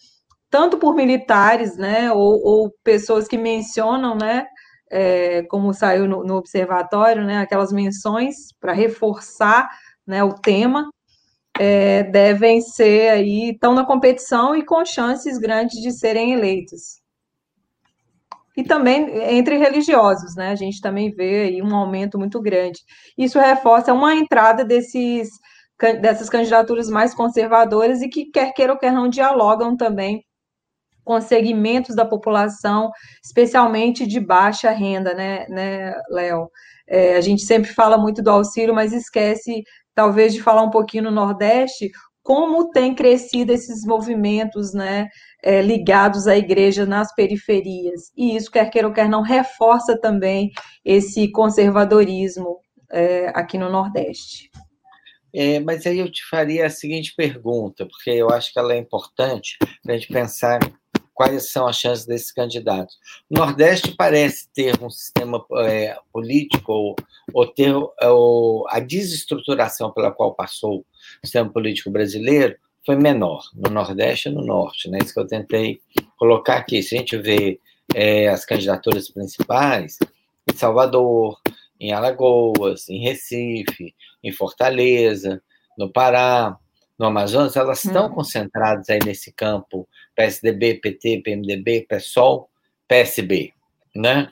tanto 0.52 0.76
por 0.78 0.94
militares, 0.94 1.78
né, 1.78 2.12
ou, 2.12 2.38
ou 2.44 2.70
pessoas 2.84 3.26
que 3.26 3.38
mencionam, 3.38 4.14
né, 4.14 4.44
é, 4.90 5.42
como 5.44 5.72
saiu 5.72 6.06
no, 6.06 6.22
no 6.22 6.36
observatório, 6.36 7.24
né, 7.24 7.38
aquelas 7.38 7.72
menções 7.72 8.34
para 8.60 8.74
reforçar 8.74 9.70
né, 10.06 10.22
o 10.24 10.34
tema, 10.34 10.88
é, 11.58 12.02
devem 12.04 12.60
ser 12.60 13.10
aí, 13.10 13.50
estão 13.50 13.74
na 13.74 13.84
competição 13.84 14.56
e 14.56 14.64
com 14.64 14.84
chances 14.84 15.38
grandes 15.38 15.80
de 15.80 15.92
serem 15.92 16.32
eleitos. 16.32 17.02
E 18.56 18.62
também 18.62 19.08
entre 19.34 19.56
religiosos, 19.56 20.34
né? 20.36 20.50
A 20.50 20.54
gente 20.54 20.80
também 20.80 21.10
vê 21.10 21.44
aí 21.44 21.62
um 21.62 21.74
aumento 21.74 22.18
muito 22.18 22.40
grande. 22.40 22.80
Isso 23.16 23.38
reforça 23.38 23.94
uma 23.94 24.14
entrada 24.14 24.64
desses, 24.64 25.30
dessas 26.00 26.28
candidaturas 26.28 26.90
mais 26.90 27.14
conservadoras 27.14 28.02
e 28.02 28.08
que, 28.08 28.26
quer 28.26 28.52
queira 28.52 28.72
ou 28.74 28.78
quer 28.78 28.92
não, 28.92 29.08
dialogam 29.08 29.76
também 29.76 30.22
com 31.04 31.20
segmentos 31.20 31.96
da 31.96 32.04
população, 32.04 32.90
especialmente 33.24 34.06
de 34.06 34.20
baixa 34.20 34.70
renda, 34.70 35.14
né, 35.14 35.46
né 35.48 35.94
Léo? 36.10 36.50
É, 36.86 37.16
a 37.16 37.20
gente 37.20 37.42
sempre 37.42 37.72
fala 37.72 37.96
muito 37.96 38.22
do 38.22 38.30
auxílio, 38.30 38.74
mas 38.74 38.92
esquece 38.92 39.62
talvez 39.94 40.32
de 40.32 40.42
falar 40.42 40.62
um 40.62 40.70
pouquinho 40.70 41.04
no 41.04 41.10
Nordeste, 41.10 41.90
como 42.22 42.70
tem 42.70 42.94
crescido 42.94 43.52
esses 43.52 43.84
movimentos, 43.84 44.72
né, 44.72 45.08
é, 45.42 45.60
ligados 45.60 46.26
à 46.26 46.36
igreja 46.36 46.86
nas 46.86 47.12
periferias. 47.14 48.12
E 48.16 48.36
isso, 48.36 48.50
quer 48.50 48.70
queira 48.70 48.88
ou 48.88 48.94
quer 48.94 49.08
não, 49.08 49.22
reforça 49.22 49.98
também 50.00 50.50
esse 50.84 51.30
conservadorismo 51.32 52.58
é, 52.90 53.28
aqui 53.34 53.58
no 53.58 53.70
Nordeste. 53.70 54.50
É, 55.34 55.58
mas 55.60 55.86
aí 55.86 55.98
eu 55.98 56.10
te 56.12 56.22
faria 56.28 56.66
a 56.66 56.70
seguinte 56.70 57.14
pergunta, 57.16 57.86
porque 57.86 58.10
eu 58.10 58.28
acho 58.30 58.52
que 58.52 58.58
ela 58.58 58.74
é 58.74 58.78
importante 58.78 59.56
para 59.82 59.94
a 59.94 59.98
gente 59.98 60.12
pensar 60.12 60.60
quais 61.14 61.50
são 61.50 61.66
as 61.66 61.76
chances 61.76 62.06
desses 62.06 62.32
candidatos. 62.32 62.98
O 63.30 63.38
Nordeste 63.38 63.94
parece 63.96 64.48
ter 64.52 64.82
um 64.82 64.90
sistema 64.90 65.44
é, 65.58 65.96
político, 66.12 66.72
ou, 66.72 66.96
ou 67.32 67.46
ter 67.46 67.74
ou, 67.74 68.66
a 68.68 68.80
desestruturação 68.80 69.90
pela 69.92 70.10
qual 70.10 70.34
passou 70.34 70.80
o 70.80 71.26
sistema 71.26 71.50
político 71.50 71.90
brasileiro 71.90 72.56
foi 72.84 72.96
menor, 72.96 73.44
no 73.54 73.70
Nordeste 73.70 74.28
e 74.28 74.32
no 74.32 74.44
Norte. 74.44 74.88
Né? 74.90 74.98
Isso 75.02 75.14
que 75.14 75.20
eu 75.20 75.26
tentei 75.26 75.80
colocar 76.16 76.56
aqui. 76.56 76.82
Se 76.82 76.96
a 76.96 76.98
gente 76.98 77.16
vê 77.16 77.60
é, 77.94 78.28
as 78.28 78.44
candidaturas 78.44 79.08
principais, 79.08 79.98
em 80.50 80.56
Salvador, 80.56 81.38
em 81.78 81.92
Alagoas, 81.92 82.88
em 82.88 83.00
Recife, 83.02 83.94
em 84.22 84.32
Fortaleza, 84.32 85.42
no 85.78 85.92
Pará, 85.92 86.56
no 87.02 87.08
Amazonas, 87.08 87.56
elas 87.56 87.84
estão 87.84 88.06
hum. 88.06 88.10
concentradas 88.10 88.88
aí 88.88 89.00
nesse 89.04 89.32
campo 89.32 89.88
PSDB, 90.14 90.74
PT, 90.74 91.22
PMDB, 91.24 91.84
PSOL, 91.88 92.48
PSB, 92.86 93.52
né? 93.94 94.30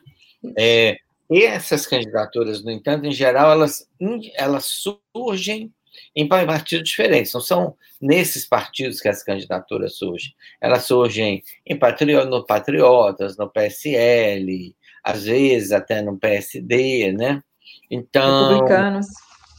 É, 0.56 0.96
e 1.28 1.42
essas 1.42 1.84
candidaturas, 1.84 2.62
no 2.62 2.70
entanto, 2.70 3.06
em 3.06 3.12
geral, 3.12 3.50
elas, 3.50 3.88
elas 4.36 4.66
surgem 5.12 5.72
em 6.14 6.28
partidos 6.28 6.88
diferentes. 6.88 7.32
Não 7.32 7.40
são 7.40 7.76
nesses 8.00 8.46
partidos 8.46 9.00
que 9.00 9.08
as 9.08 9.22
candidaturas 9.24 9.96
surgem. 9.96 10.32
Elas 10.60 10.84
surgem 10.84 11.42
em 11.66 11.78
no 12.26 12.46
Patriotas, 12.46 13.36
no 13.36 13.50
PSL, 13.50 14.76
às 15.02 15.24
vezes 15.24 15.72
até 15.72 16.02
no 16.02 16.16
PSD, 16.16 17.12
né? 17.12 17.42
Então, 17.90 18.48
republicanos. 18.48 19.06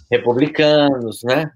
Republicanos, 0.10 1.24
né? 1.24 1.52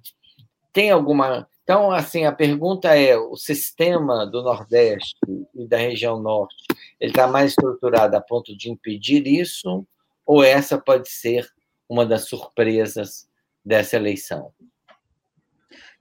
Tem 0.76 0.92
alguma. 0.92 1.48
Então, 1.64 1.90
assim, 1.90 2.26
a 2.26 2.34
pergunta 2.34 2.94
é: 2.94 3.18
o 3.18 3.38
sistema 3.38 4.26
do 4.28 4.44
Nordeste 4.44 5.16
e 5.56 5.66
da 5.66 5.78
região 5.78 6.20
Norte, 6.20 6.66
ele 7.00 7.12
está 7.12 7.28
mais 7.28 7.52
estruturado 7.52 8.18
a 8.18 8.22
ponto 8.22 8.56
de 8.58 8.70
impedir 8.70 9.26
isso? 9.26 9.88
Ou 10.26 10.44
essa 10.44 10.78
pode 10.78 11.10
ser 11.10 11.48
uma 11.88 12.06
das 12.06 12.28
surpresas 12.28 13.26
dessa 13.64 13.96
eleição? 13.96 14.52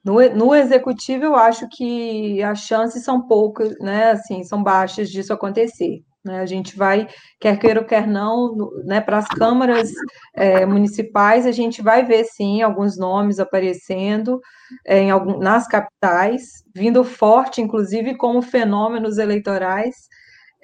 No, 0.03 0.15
no 0.31 0.53
executivo, 0.53 1.25
eu 1.25 1.37
acho 1.37 1.69
que 1.69 2.43
as 2.43 2.59
chances 2.59 3.05
são 3.05 3.29
poucas, 3.29 3.79
né? 3.79 4.11
Assim, 4.11 4.43
são 4.43 4.61
baixas 4.61 5.09
disso 5.09 5.33
acontecer. 5.33 6.03
Né? 6.25 6.41
A 6.41 6.47
gente 6.47 6.75
vai, 6.77 7.07
quer 7.39 7.59
queira 7.59 7.81
ou 7.81 7.87
quer 7.87 8.07
não, 8.07 8.57
né, 8.85 9.01
para 9.01 9.19
as 9.19 9.29
câmaras 9.29 9.91
é, 10.35 10.65
municipais, 10.65 11.47
a 11.47 11.53
gente 11.53 11.83
vai 11.83 12.03
ver 12.05 12.25
sim 12.25 12.63
alguns 12.63 12.97
nomes 12.97 13.39
aparecendo 13.39 14.41
é, 14.87 15.01
em 15.01 15.11
algum, 15.11 15.39
nas 15.39 15.69
capitais, 15.69 16.65
vindo 16.75 17.05
forte, 17.05 17.61
inclusive, 17.61 18.17
como 18.17 18.41
fenômenos 18.41 19.19
eleitorais, 19.19 19.95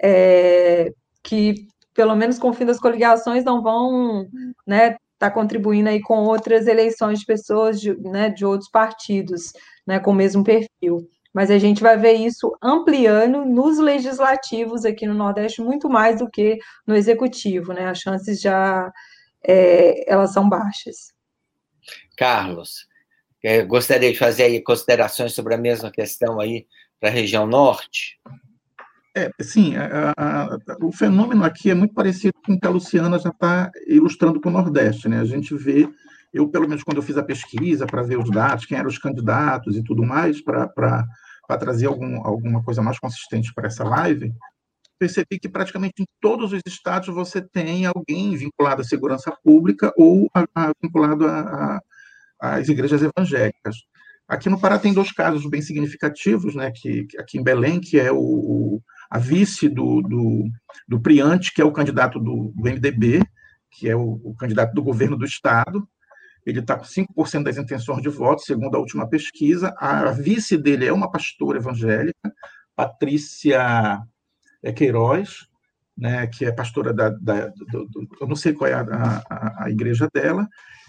é, 0.03 0.91
que, 1.23 1.55
pelo 1.93 2.17
menos 2.17 2.39
com 2.39 2.49
o 2.49 2.55
fim 2.55 2.65
das 2.65 2.81
coligações, 2.81 3.45
não 3.45 3.63
vão 3.63 4.27
né, 4.67 4.97
tá 5.19 5.31
contribuindo 5.31 5.91
aí 5.91 6.01
com 6.01 6.25
outras 6.25 6.67
eleições 6.67 7.21
de 7.21 7.27
pessoas 7.27 7.79
de, 7.79 7.95
né, 8.01 8.31
de 8.31 8.47
outros 8.47 8.71
partidos, 8.71 9.53
né, 9.87 10.01
com 10.01 10.13
o 10.13 10.15
mesmo 10.15 10.43
perfil 10.43 11.07
mas 11.33 11.51
a 11.51 11.59
gente 11.59 11.83
vai 11.83 11.97
ver 11.97 12.15
isso 12.15 12.57
ampliando 12.63 13.45
nos 13.45 13.79
legislativos 13.79 14.85
aqui 14.85 15.07
no 15.07 15.15
Nordeste 15.15 15.63
muito 15.63 15.89
mais 15.89 16.19
do 16.19 16.29
que 16.29 16.59
no 16.87 16.97
executivo, 16.97 17.73
né? 17.73 17.89
As 17.89 17.99
chances 17.99 18.41
já 18.41 18.91
é, 19.47 20.11
elas 20.11 20.33
são 20.33 20.49
baixas. 20.49 21.13
Carlos, 22.17 22.87
é, 23.43 23.63
gostaria 23.63 24.13
de 24.13 24.19
fazer 24.19 24.45
aí 24.45 24.63
considerações 24.63 25.33
sobre 25.33 25.55
a 25.55 25.59
mesma 25.59 25.91
questão 25.91 26.41
aí 26.41 26.67
para 26.99 27.09
a 27.09 27.13
região 27.13 27.47
norte. 27.47 28.21
É, 29.17 29.31
sim, 29.41 29.75
a, 29.77 30.13
a, 30.17 30.59
o 30.83 30.93
fenômeno 30.93 31.45
aqui 31.45 31.71
é 31.71 31.75
muito 31.75 31.95
parecido 31.95 32.35
com 32.45 32.53
o 32.53 32.61
que 32.61 32.67
a 32.67 32.71
Luciana 32.71 33.19
já 33.19 33.31
está 33.31 33.71
ilustrando 33.87 34.41
para 34.41 34.49
o 34.49 34.53
Nordeste, 34.53 35.09
né? 35.09 35.21
A 35.21 35.25
gente 35.25 35.55
vê 35.57 35.89
eu, 36.33 36.49
pelo 36.49 36.69
menos, 36.69 36.83
quando 36.83 36.99
eu 36.99 37.03
fiz 37.03 37.17
a 37.17 37.23
pesquisa 37.23 37.87
para 37.87 38.03
ver 38.03 38.19
os 38.19 38.31
dados, 38.31 38.67
quem 38.67 38.79
eram 38.79 38.89
os 38.89 38.99
candidatos 38.99 39.77
e 39.77 39.83
tudo 39.83 40.05
mais, 40.05 40.43
para 40.43 41.07
trazer 41.59 41.87
algum, 41.87 42.25
alguma 42.25 42.63
coisa 42.63 42.83
mais 42.83 42.99
consistente 42.99 43.53
para 43.53 43.67
essa 43.67 43.85
live, 43.85 44.33
percebi 44.99 45.41
que 45.41 45.49
praticamente 45.49 46.03
em 46.03 46.07
todos 46.21 46.53
os 46.53 46.61
estados 46.67 47.09
você 47.09 47.41
tem 47.41 47.87
alguém 47.87 48.37
vinculado 48.37 48.83
à 48.83 48.85
segurança 48.85 49.35
pública 49.43 49.93
ou 49.97 50.31
a, 50.35 50.45
a, 50.55 50.73
vinculado 50.81 51.25
às 52.39 52.69
igrejas 52.69 53.03
evangélicas. 53.03 53.77
Aqui 54.29 54.49
no 54.49 54.61
Pará 54.61 54.79
tem 54.79 54.95
dois 54.95 55.11
casos 55.11 55.49
bem 55.49 55.61
significativos, 55.61 56.55
né, 56.55 56.71
que, 56.71 57.09
aqui 57.19 57.39
em 57.39 57.43
Belém, 57.43 57.81
que 57.81 57.99
é 57.99 58.13
o 58.13 58.81
a 59.11 59.19
vice 59.19 59.69
do, 59.69 60.01
do, 60.03 60.45
do 60.87 61.01
Priante, 61.01 61.53
que 61.53 61.61
é 61.61 61.65
o 61.65 61.73
candidato 61.73 62.21
do, 62.21 62.53
do 62.55 62.63
MDB, 62.63 63.25
que 63.73 63.89
é 63.89 63.97
o, 63.97 64.21
o 64.23 64.37
candidato 64.37 64.73
do 64.73 64.83
governo 64.83 65.17
do 65.17 65.25
estado, 65.25 65.85
ele 66.51 66.61
está 66.61 66.77
com 66.77 66.85
5% 66.85 67.45
das 67.45 67.57
intenções 67.57 68.03
de 68.03 68.09
voto, 68.09 68.43
segundo 68.43 68.75
a 68.75 68.79
última 68.79 69.09
pesquisa. 69.09 69.75
A 69.79 70.11
vice 70.11 70.57
dele 70.57 70.87
é 70.87 70.93
uma 70.93 71.11
pastora 71.11 71.59
evangélica, 71.59 72.33
Patrícia 72.75 74.03
é, 74.63 74.73
Queiroz, 74.73 75.49
né, 75.97 76.27
que 76.27 76.45
é 76.45 76.53
pastora 76.53 76.93
da. 76.93 77.11
da 77.11 77.49
do, 77.49 77.87
do, 77.87 78.09
eu 78.21 78.27
não 78.27 78.37
sei 78.37 78.53
qual 78.53 78.71
é 78.71 78.75
a, 78.75 78.81
a, 79.29 79.65
a, 79.65 79.71
igreja 79.71 80.09
dela, 80.13 80.49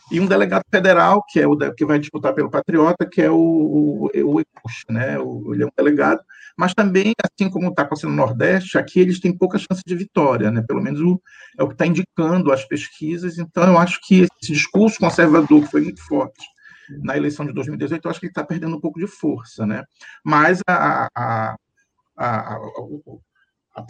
e 0.09 0.19
um 0.19 0.25
delegado 0.25 0.63
federal, 0.71 1.23
que 1.27 1.39
é 1.39 1.47
o 1.47 1.57
que 1.73 1.85
vai 1.85 1.99
disputar 1.99 2.33
pelo 2.33 2.49
Patriota, 2.49 3.05
que 3.05 3.21
é 3.21 3.29
o, 3.29 3.35
o, 3.35 4.39
o 4.39 4.41
né, 4.89 5.19
o, 5.19 5.53
ele 5.53 5.63
é 5.63 5.65
um 5.65 5.71
delegado, 5.75 6.21
mas 6.57 6.73
também, 6.73 7.13
assim 7.23 7.49
como 7.49 7.69
está 7.69 7.83
acontecendo 7.83 8.11
no 8.11 8.17
Nordeste, 8.17 8.77
aqui 8.77 8.99
eles 8.99 9.19
têm 9.19 9.35
pouca 9.37 9.57
chance 9.57 9.81
de 9.85 9.95
vitória, 9.95 10.51
né? 10.51 10.63
pelo 10.67 10.81
menos 10.81 10.99
o, 11.01 11.21
é 11.57 11.63
o 11.63 11.67
que 11.67 11.73
está 11.73 11.85
indicando 11.85 12.51
as 12.51 12.65
pesquisas. 12.65 13.37
Então, 13.37 13.63
eu 13.63 13.77
acho 13.77 13.99
que 14.03 14.21
esse 14.21 14.53
discurso 14.53 14.99
conservador, 14.99 15.61
que 15.63 15.71
foi 15.71 15.81
muito 15.81 16.01
forte 16.05 16.45
na 17.03 17.15
eleição 17.15 17.45
de 17.45 17.53
2018, 17.53 18.03
eu 18.03 18.11
acho 18.11 18.19
que 18.19 18.25
ele 18.25 18.31
está 18.31 18.43
perdendo 18.43 18.75
um 18.75 18.81
pouco 18.81 18.99
de 18.99 19.07
força. 19.07 19.65
Né? 19.65 19.83
Mas 20.23 20.59
a, 20.67 21.07
a, 21.15 21.55
a, 22.17 22.57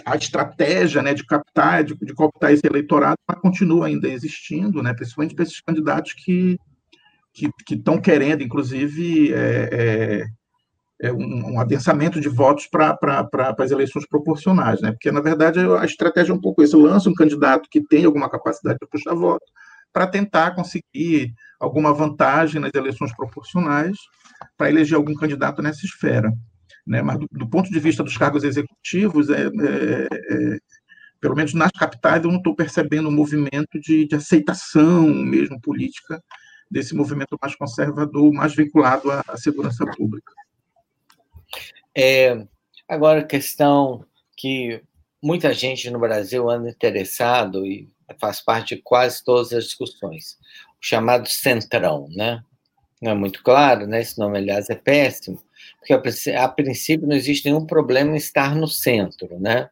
a 0.05 0.15
estratégia 0.15 1.01
né, 1.01 1.13
de 1.13 1.25
captar, 1.25 1.83
de, 1.83 1.95
de 1.95 2.13
cooptar 2.13 2.51
esse 2.51 2.65
eleitorado, 2.65 3.17
continua 3.41 3.87
ainda 3.87 4.07
existindo, 4.07 4.83
né, 4.83 4.93
principalmente 4.93 5.33
para 5.33 5.43
esses 5.43 5.59
candidatos 5.61 6.13
que 6.13 6.57
que 7.33 7.75
estão 7.75 7.99
querendo, 7.99 8.43
inclusive, 8.43 9.33
é, 9.33 9.69
é, 9.71 10.25
é, 11.01 11.11
um, 11.11 11.53
um, 11.53 11.59
adensamento 11.59 12.21
de 12.21 12.29
votos 12.29 12.67
para 12.67 12.95
as 13.57 13.71
eleições 13.71 14.07
proporcionais, 14.07 14.79
né? 14.81 14.91
Porque, 14.91 15.11
na 15.11 15.19
verdade, 15.19 15.59
a 15.59 15.83
estratégia 15.83 16.31
é 16.31 16.35
um 16.35 16.39
pouco 16.39 16.61
isso. 16.61 16.79
Lança 16.79 17.09
um 17.09 17.13
candidato 17.13 17.67
que 17.69 17.81
tem 17.81 18.05
alguma 18.05 18.29
capacidade 18.29 18.77
de 18.79 18.87
puxar 18.87 19.15
voto 19.15 19.45
para 19.91 20.05
tentar 20.05 20.51
conseguir 20.51 21.33
alguma 21.59 21.91
vantagem 21.91 22.61
nas 22.61 22.73
eleições 22.73 23.15
proporcionais 23.15 23.97
para 24.55 24.69
eleger 24.69 24.95
algum 24.95 25.15
candidato 25.15 25.61
nessa 25.61 25.85
esfera. 25.85 26.31
Né? 26.85 27.01
Mas, 27.01 27.17
do, 27.17 27.27
do 27.31 27.49
ponto 27.49 27.69
de 27.69 27.79
vista 27.79 28.03
dos 28.03 28.15
cargos 28.15 28.43
executivos, 28.43 29.29
é, 29.29 29.47
é, 29.47 29.47
é 29.49 30.57
pelo 31.19 31.35
menos 31.35 31.53
nas 31.53 31.71
capitais, 31.71 32.23
eu 32.23 32.29
não 32.31 32.37
estou 32.37 32.55
percebendo 32.55 33.09
um 33.09 33.11
movimento 33.11 33.79
de, 33.79 34.07
de 34.07 34.15
aceitação 34.15 35.07
mesmo 35.07 35.59
política 35.61 36.21
desse 36.69 36.95
movimento 36.95 37.37
mais 37.41 37.55
conservador, 37.55 38.31
mais 38.31 38.55
vinculado 38.55 39.11
à, 39.11 39.23
à 39.27 39.37
segurança 39.37 39.85
pública. 39.97 40.31
É, 41.95 42.45
agora, 42.87 43.23
questão 43.23 44.05
que 44.37 44.81
muita 45.21 45.53
gente 45.53 45.89
no 45.89 45.99
Brasil 45.99 46.49
anda 46.49 46.69
interessado 46.69 47.65
e 47.65 47.89
faz 48.19 48.41
parte 48.41 48.75
de 48.75 48.81
quase 48.81 49.23
todas 49.23 49.53
as 49.53 49.65
discussões, 49.65 50.37
o 50.73 50.85
chamado 50.85 51.29
centrão, 51.29 52.07
né? 52.09 52.43
Não 53.01 53.11
é 53.11 53.15
muito 53.15 53.41
claro, 53.43 53.87
né? 53.87 54.01
Esse 54.01 54.17
nome, 54.19 54.37
aliás, 54.37 54.69
é 54.69 54.75
péssimo, 54.75 55.41
porque 55.79 55.93
a 56.31 56.47
princípio 56.47 57.07
não 57.07 57.15
existe 57.15 57.45
nenhum 57.45 57.65
problema 57.65 58.13
em 58.13 58.17
estar 58.17 58.55
no 58.55 58.67
centro, 58.67 59.39
né? 59.39 59.69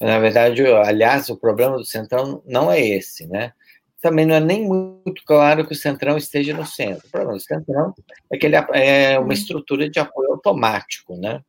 Na 0.00 0.18
verdade, 0.18 0.64
aliás, 0.66 1.28
o 1.28 1.36
problema 1.36 1.76
do 1.76 1.84
centrão 1.84 2.42
não 2.46 2.70
é 2.70 2.80
esse, 2.80 3.26
né? 3.26 3.52
Também 4.00 4.26
não 4.26 4.34
é 4.34 4.40
nem 4.40 4.68
muito 4.68 5.22
claro 5.24 5.66
que 5.66 5.72
o 5.72 5.76
centrão 5.76 6.16
esteja 6.18 6.52
no 6.52 6.66
centro. 6.66 7.06
O 7.06 7.10
problema 7.10 7.32
do 7.34 7.40
centrão 7.40 7.94
é 8.30 8.36
que 8.36 8.46
ele 8.46 8.56
é 8.74 9.18
uma 9.18 9.32
estrutura 9.32 9.88
de 9.88 9.98
apoio 9.98 10.23
automático, 10.44 11.16
né? 11.16 11.42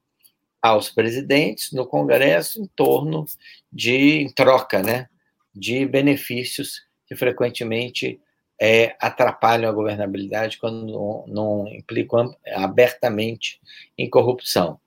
aos 0.66 0.90
presidentes 0.90 1.72
no 1.72 1.86
Congresso 1.86 2.60
em 2.60 2.66
torno 2.76 3.26
de 3.72 4.24
em 4.24 4.34
troca, 4.34 4.82
né, 4.82 5.08
de 5.54 5.86
benefícios 5.86 6.82
que 7.06 7.16
frequentemente 7.16 8.20
é, 8.60 8.96
atrapalham 9.00 9.70
a 9.70 9.74
governabilidade 9.74 10.58
quando 10.58 10.88
não, 10.88 11.26
não, 11.28 11.68
implicam 11.68 12.36
abertamente 12.56 13.60
em 13.96 14.10
corrupção. 14.10 14.80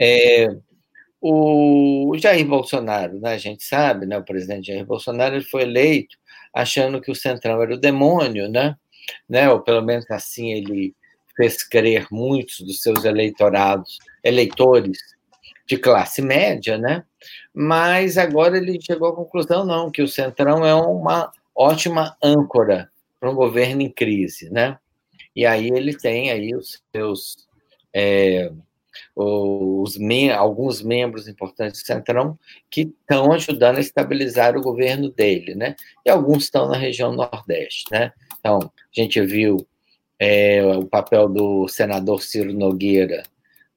É, 0.00 0.46
o 1.20 2.14
Jair 2.18 2.46
Bolsonaro, 2.46 3.18
né, 3.18 3.32
a 3.32 3.38
gente 3.38 3.64
sabe, 3.64 4.06
né, 4.06 4.16
o 4.18 4.24
presidente 4.24 4.68
Jair 4.68 4.86
Bolsonaro 4.86 5.34
ele 5.34 5.44
foi 5.44 5.62
eleito 5.62 6.16
achando 6.54 7.00
que 7.00 7.10
o 7.10 7.16
Centrão 7.16 7.60
era 7.60 7.74
o 7.74 7.80
demônio, 7.80 8.48
né, 8.48 8.76
né, 9.28 9.50
ou 9.50 9.60
pelo 9.60 9.82
menos 9.82 10.08
assim 10.08 10.52
ele 10.52 10.94
fez 11.36 11.62
crer 11.62 12.06
muitos 12.10 12.60
dos 12.60 12.80
seus 12.80 13.04
eleitorados, 13.04 13.98
eleitores 14.24 14.98
de 15.66 15.76
classe 15.76 16.22
média, 16.22 16.78
né? 16.78 17.04
Mas 17.52 18.16
agora 18.16 18.56
ele 18.56 18.80
chegou 18.80 19.08
à 19.08 19.14
conclusão 19.14 19.64
não 19.64 19.90
que 19.90 20.02
o 20.02 20.08
Centrão 20.08 20.64
é 20.64 20.74
uma 20.74 21.32
ótima 21.54 22.16
âncora 22.22 22.90
para 23.18 23.30
um 23.30 23.34
governo 23.34 23.82
em 23.82 23.90
crise, 23.90 24.50
né? 24.50 24.78
E 25.34 25.44
aí 25.44 25.68
ele 25.68 25.96
tem 25.96 26.30
aí 26.30 26.54
os 26.54 26.82
seus 26.92 27.46
é, 27.92 28.50
os 29.14 29.96
mem 29.96 30.30
alguns 30.30 30.82
membros 30.82 31.28
importantes 31.28 31.82
do 31.82 31.86
Centrão 31.86 32.38
que 32.70 32.82
estão 32.82 33.32
ajudando 33.32 33.78
a 33.78 33.80
estabilizar 33.80 34.56
o 34.56 34.62
governo 34.62 35.10
dele, 35.10 35.54
né? 35.54 35.74
E 36.04 36.10
alguns 36.10 36.44
estão 36.44 36.68
na 36.68 36.76
região 36.76 37.12
Nordeste, 37.12 37.84
né? 37.90 38.12
Então, 38.38 38.58
a 38.60 39.00
gente 39.00 39.20
viu 39.22 39.66
é, 40.18 40.64
o 40.64 40.86
papel 40.86 41.28
do 41.28 41.68
senador 41.68 42.22
Ciro 42.22 42.52
Nogueira 42.52 43.22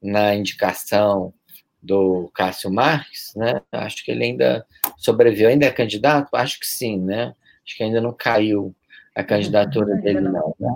na 0.02 0.36
indicação 0.36 1.34
do 1.82 2.30
Cássio 2.34 2.72
Marques, 2.72 3.34
né? 3.36 3.62
Acho 3.72 4.04
que 4.04 4.12
ele 4.12 4.24
ainda 4.24 4.66
sobreviveu, 4.98 5.50
ainda 5.50 5.66
é 5.66 5.72
candidato? 5.72 6.36
Acho 6.36 6.60
que 6.60 6.68
sim, 6.68 7.00
né? 7.00 7.34
Acho 7.66 7.78
que 7.78 7.84
ainda 7.84 8.02
não 8.02 8.14
caiu 8.14 8.76
a 9.16 9.24
candidatura 9.24 9.96
dele, 9.96 10.22
não, 10.22 10.56
né? 10.60 10.74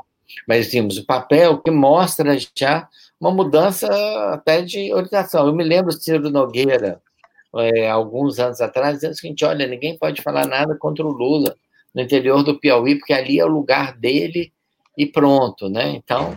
Mas 0.47 0.71
vimos 0.71 0.97
o 0.97 1.06
papel 1.06 1.60
que 1.60 1.71
mostra 1.71 2.36
já 2.56 2.88
uma 3.19 3.32
mudança 3.32 3.88
até 4.34 4.62
de 4.62 4.93
orientação. 4.93 5.47
Eu 5.47 5.56
me 5.56 5.63
lembro 5.63 5.91
Ciro 5.91 6.30
Nogueira, 6.30 7.02
é, 7.56 7.89
alguns 7.89 8.39
anos 8.39 8.62
atrás, 8.62 8.95
dizendo 8.95 9.12
o 9.12 9.15
seguinte: 9.15 9.45
olha, 9.45 9.67
ninguém 9.67 9.97
pode 9.97 10.21
falar 10.21 10.47
nada 10.47 10.76
contra 10.76 11.06
o 11.06 11.12
Lula 11.12 11.56
no 11.93 12.02
interior 12.02 12.43
do 12.43 12.60
Piauí, 12.60 12.97
porque 12.97 13.13
ali 13.13 13.39
é 13.39 13.45
o 13.45 13.49
lugar 13.49 13.97
dele 13.97 14.53
e 14.98 15.06
pronto, 15.06 15.70
né? 15.70 15.90
Então, 15.90 16.36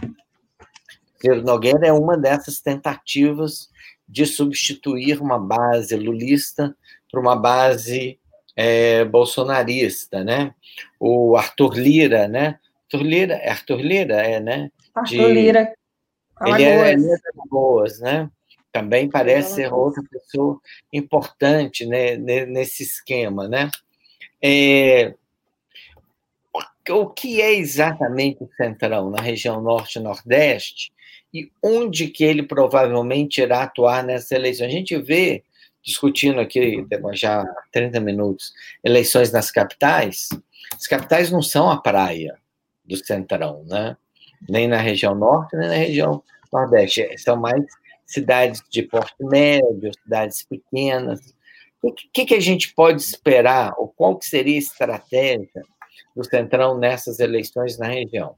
Ciro 1.20 1.42
Nogueira 1.42 1.86
é 1.86 1.92
uma 1.92 2.16
dessas 2.16 2.60
tentativas 2.60 3.70
de 4.08 4.24
substituir 4.24 5.20
uma 5.20 5.38
base 5.38 5.96
lulista 5.96 6.76
por 7.10 7.20
uma 7.20 7.36
base 7.36 8.18
é, 8.54 9.04
bolsonarista, 9.04 10.22
né? 10.24 10.54
O 10.98 11.36
Arthur 11.36 11.74
Lira, 11.74 12.28
né? 12.28 12.58
Arthur 12.84 13.06
Lira, 13.06 13.34
é 13.34 13.50
Arthur 13.50 13.80
Lira, 13.80 14.14
é, 14.22 14.40
né? 14.40 14.70
Arthur 14.94 15.28
de, 15.28 15.32
Lira. 15.32 15.74
Ele 16.46 16.62
é, 16.64 16.92
ele 16.92 17.12
é 17.12 17.18
Boas, 17.48 18.00
né? 18.00 18.30
Também 18.72 19.08
parece 19.08 19.54
ser 19.54 19.72
outra 19.72 20.02
pessoa 20.10 20.60
importante 20.92 21.86
né, 21.86 22.16
nesse 22.16 22.82
esquema, 22.82 23.48
né? 23.48 23.70
É, 24.42 25.14
o 26.90 27.08
que 27.08 27.40
é 27.40 27.54
exatamente 27.54 28.42
o 28.42 28.50
Centrão 28.56 29.10
na 29.10 29.20
região 29.20 29.60
Norte 29.60 29.98
e 29.98 30.02
Nordeste 30.02 30.92
e 31.32 31.50
onde 31.62 32.08
que 32.08 32.24
ele 32.24 32.42
provavelmente 32.42 33.40
irá 33.40 33.62
atuar 33.62 34.02
nessa 34.04 34.34
eleição? 34.34 34.66
A 34.66 34.70
gente 34.70 34.96
vê, 34.98 35.42
discutindo 35.82 36.40
aqui 36.40 36.86
já 37.12 37.42
há 37.42 37.62
30 37.72 38.00
minutos, 38.00 38.52
eleições 38.82 39.32
nas 39.32 39.50
capitais, 39.50 40.28
as 40.74 40.86
capitais 40.86 41.30
não 41.30 41.42
são 41.42 41.70
a 41.70 41.80
praia 41.80 42.38
do 42.84 42.96
Centrão, 42.96 43.64
né? 43.64 43.96
Nem 44.48 44.68
na 44.68 44.78
região 44.78 45.14
Norte, 45.14 45.56
nem 45.56 45.68
na 45.68 45.74
região 45.74 46.22
Nordeste. 46.52 47.16
São 47.18 47.36
mais 47.36 47.64
cidades 48.04 48.62
de 48.70 48.82
porte 48.82 49.14
médio, 49.20 49.90
cidades 50.02 50.44
pequenas. 50.44 51.20
O 51.82 51.92
que, 51.92 52.24
que 52.24 52.34
a 52.34 52.40
gente 52.40 52.74
pode 52.74 53.02
esperar, 53.02 53.74
ou 53.76 53.88
qual 53.88 54.16
que 54.16 54.26
seria 54.26 54.56
a 54.56 54.58
estratégia 54.58 55.62
do 56.14 56.24
Centrão 56.24 56.78
nessas 56.78 57.18
eleições 57.18 57.78
na 57.78 57.86
região? 57.86 58.36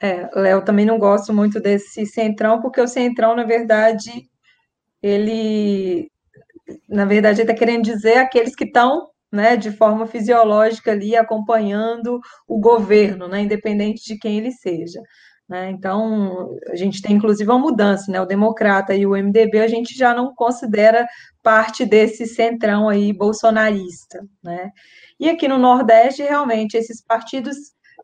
É, 0.00 0.28
Léo, 0.34 0.64
também 0.64 0.84
não 0.84 0.98
gosto 0.98 1.32
muito 1.32 1.60
desse 1.60 2.04
Centrão, 2.06 2.60
porque 2.60 2.80
o 2.80 2.88
Centrão, 2.88 3.36
na 3.36 3.44
verdade, 3.44 4.28
ele, 5.00 6.10
na 6.88 7.04
verdade, 7.04 7.42
está 7.42 7.54
querendo 7.54 7.84
dizer 7.84 8.18
aqueles 8.18 8.56
que 8.56 8.64
estão, 8.64 9.08
né, 9.30 9.56
de 9.56 9.70
forma 9.70 10.06
fisiológica 10.06 10.90
ali 10.90 11.14
acompanhando 11.14 12.20
o 12.48 12.58
governo, 12.58 13.28
né, 13.28 13.42
independente 13.42 14.04
de 14.04 14.18
quem 14.18 14.38
ele 14.38 14.50
seja. 14.50 15.00
Né? 15.52 15.70
Então, 15.70 16.56
a 16.70 16.74
gente 16.74 17.02
tem 17.02 17.14
inclusive 17.14 17.50
uma 17.50 17.58
mudança, 17.58 18.10
né? 18.10 18.18
O 18.18 18.24
Democrata 18.24 18.94
e 18.94 19.04
o 19.04 19.10
MDB 19.10 19.60
a 19.60 19.68
gente 19.68 19.94
já 19.94 20.14
não 20.14 20.34
considera 20.34 21.06
parte 21.42 21.84
desse 21.84 22.26
centrão 22.26 22.88
aí 22.88 23.12
bolsonarista, 23.12 24.24
né? 24.42 24.70
E 25.20 25.28
aqui 25.28 25.46
no 25.46 25.58
Nordeste, 25.58 26.22
realmente, 26.22 26.74
esses 26.74 27.04
partidos 27.04 27.58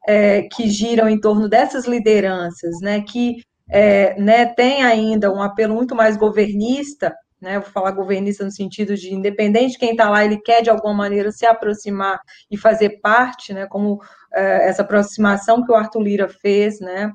é, 0.07 0.43
que 0.43 0.69
giram 0.69 1.09
em 1.09 1.19
torno 1.19 1.49
dessas 1.49 1.87
lideranças, 1.87 2.83
né, 2.83 3.01
que 3.01 3.37
é, 3.71 4.21
né, 4.21 4.45
tem 4.45 4.85
ainda 4.85 5.33
um 5.33 5.41
apelo 5.41 5.75
muito 5.75 5.95
mais 5.95 6.19
governista, 6.19 7.15
né, 7.41 7.59
vou 7.61 7.71
falar 7.71 7.93
governista 7.93 8.45
no 8.45 8.53
sentido 8.53 8.95
de 8.95 9.15
independente 9.15 9.73
de 9.73 9.79
quem 9.79 9.93
está 9.93 10.11
lá, 10.11 10.23
ele 10.23 10.39
quer 10.39 10.61
de 10.61 10.69
alguma 10.69 10.93
maneira 10.93 11.33
se 11.33 11.47
aproximar 11.47 12.21
e 12.51 12.59
fazer 12.59 13.01
parte, 13.01 13.55
né, 13.55 13.67
como 13.67 14.01
é, 14.35 14.69
essa 14.69 14.83
aproximação 14.83 15.65
que 15.65 15.73
o 15.73 15.75
Arthur 15.75 16.03
Lira 16.03 16.29
fez, 16.29 16.79
né, 16.79 17.11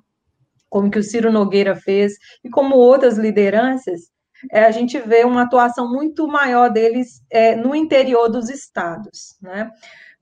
como 0.73 0.89
que 0.89 0.97
o 0.97 1.03
Ciro 1.03 1.31
Nogueira 1.31 1.75
fez, 1.75 2.13
e 2.43 2.49
como 2.49 2.75
outras 2.75 3.15
lideranças, 3.15 4.12
é, 4.51 4.65
a 4.65 4.71
gente 4.71 4.97
vê 4.97 5.23
uma 5.23 5.43
atuação 5.43 5.88
muito 5.88 6.27
maior 6.27 6.67
deles 6.67 7.21
é, 7.31 7.55
no 7.55 7.75
interior 7.75 8.27
dos 8.27 8.49
estados, 8.49 9.38
né? 9.39 9.69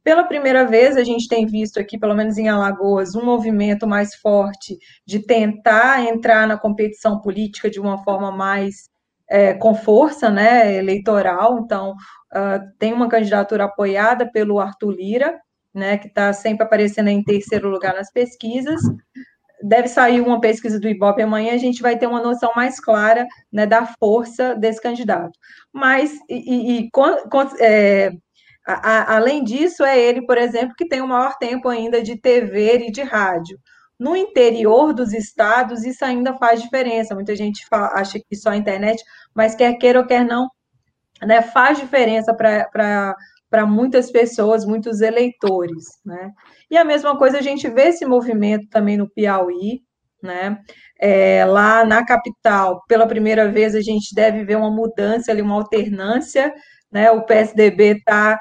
Pela 0.04 0.26
primeira 0.26 0.66
vez, 0.66 0.98
a 0.98 1.06
gente 1.06 1.30
tem 1.30 1.46
visto 1.46 1.80
aqui, 1.80 1.98
pelo 1.98 2.14
menos 2.14 2.38
em 2.38 2.50
Alagoas, 2.50 3.16
um 3.16 3.24
movimento 3.24 3.88
mais 3.88 4.14
forte 4.16 4.78
de 5.08 5.20
tentar 5.20 6.04
entrar 6.04 6.46
na 6.46 6.58
competição 6.58 7.22
política 7.22 7.70
de 7.70 7.80
uma 7.80 8.04
forma 8.04 8.30
mais 8.30 8.90
é, 9.30 9.54
com 9.54 9.74
força 9.74 10.30
né, 10.30 10.76
eleitoral. 10.76 11.60
Então, 11.64 11.92
uh, 11.92 12.60
tem 12.78 12.92
uma 12.92 13.08
candidatura 13.08 13.66
apoiada 13.66 14.30
pelo 14.30 14.60
Arthur 14.60 14.92
Lira, 14.92 15.40
né, 15.74 15.98
que 15.98 16.08
está 16.08 16.34
sempre 16.34 16.66
aparecendo 16.66 17.08
em 17.08 17.24
terceiro 17.24 17.70
lugar 17.70 17.94
nas 17.94 18.12
pesquisas, 18.12 18.82
deve 19.64 19.88
sair 19.88 20.22
uma 20.22 20.40
pesquisa 20.40 20.80
do 20.80 20.88
Ibope 20.88 21.22
amanhã, 21.22 21.54
a 21.54 21.58
gente 21.58 21.82
vai 21.82 21.98
ter 21.98 22.08
uma 22.08 22.22
noção 22.22 22.52
mais 22.56 22.80
clara 22.80 23.26
né, 23.52 23.66
da 23.66 23.86
força 23.86 24.56
desse 24.56 24.82
candidato. 24.82 25.38
Mas, 25.74 26.14
e, 26.30 26.86
e 26.86 26.90
é, 27.60 28.12
a, 28.68 28.74
a, 28.74 29.16
além 29.16 29.44
disso, 29.44 29.84
é 29.84 30.00
ele, 30.00 30.26
por 30.26 30.38
exemplo, 30.38 30.76
que 30.78 30.88
tem 30.88 31.02
o 31.02 31.08
maior 31.08 31.38
tempo 31.38 31.68
ainda 31.70 32.02
de 32.02 32.18
TV 32.18 32.88
e 32.88 32.92
de 32.92 33.02
rádio. 33.02 33.60
No 34.00 34.16
interior 34.16 34.94
dos 34.94 35.14
estados, 35.14 35.84
isso 35.84 36.04
ainda 36.04 36.36
faz 36.38 36.62
diferença. 36.62 37.14
Muita 37.14 37.36
gente 37.36 37.66
fala, 37.68 37.92
acha 37.94 38.20
que 38.20 38.36
só 38.36 38.50
a 38.50 38.58
internet, 38.58 39.04
mas 39.34 39.56
quer 39.56 39.74
queira 39.76 40.00
ou 40.00 40.06
quer 40.06 40.26
não, 40.26 40.50
né, 41.22 41.42
faz 41.42 41.78
diferença 41.80 42.34
para 42.34 43.16
para 43.52 43.66
muitas 43.66 44.10
pessoas, 44.10 44.66
muitos 44.66 45.02
eleitores, 45.02 46.00
né? 46.06 46.32
E 46.70 46.78
a 46.78 46.86
mesma 46.86 47.18
coisa 47.18 47.38
a 47.40 47.42
gente 47.42 47.70
vê 47.70 47.90
esse 47.90 48.06
movimento 48.06 48.68
também 48.70 48.96
no 48.96 49.10
Piauí, 49.10 49.82
né? 50.24 50.58
É, 50.98 51.44
lá 51.44 51.84
na 51.84 52.06
capital, 52.06 52.82
pela 52.88 53.06
primeira 53.06 53.52
vez 53.52 53.76
a 53.76 53.82
gente 53.82 54.16
deve 54.16 54.46
ver 54.46 54.56
uma 54.56 54.72
mudança 54.72 55.32
ali, 55.32 55.42
uma 55.42 55.56
alternância, 55.56 56.54
né? 56.90 57.12
O 57.12 57.26
PSDB 57.26 57.98
está 57.98 58.40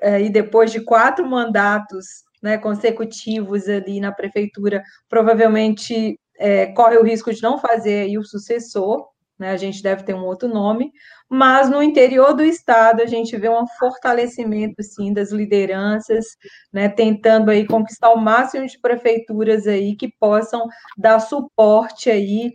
é, 0.00 0.22
e 0.22 0.30
depois 0.30 0.70
de 0.70 0.80
quatro 0.80 1.28
mandatos 1.28 2.06
né, 2.40 2.56
consecutivos 2.58 3.68
ali 3.68 4.00
na 4.00 4.12
prefeitura, 4.12 4.82
provavelmente 5.08 6.18
é, 6.38 6.66
corre 6.66 6.96
o 6.98 7.02
risco 7.02 7.32
de 7.32 7.42
não 7.42 7.58
fazer 7.58 8.02
aí 8.02 8.18
o 8.18 8.24
sucessor, 8.24 9.08
né? 9.38 9.50
A 9.50 9.56
gente 9.56 9.82
deve 9.82 10.04
ter 10.04 10.14
um 10.14 10.24
outro 10.24 10.48
nome, 10.48 10.92
mas 11.28 11.68
no 11.68 11.82
interior 11.82 12.34
do 12.34 12.42
estado 12.42 13.02
a 13.02 13.06
gente 13.06 13.36
vê 13.36 13.48
um 13.48 13.66
fortalecimento 13.78 14.82
sim 14.82 15.12
das 15.12 15.32
lideranças, 15.32 16.24
né, 16.72 16.88
tentando 16.88 17.50
aí 17.50 17.66
conquistar 17.66 18.10
o 18.12 18.20
máximo 18.20 18.66
de 18.66 18.78
prefeituras 18.80 19.66
aí 19.66 19.96
que 19.96 20.08
possam 20.18 20.66
dar 20.96 21.18
suporte 21.20 22.10
aí 22.10 22.52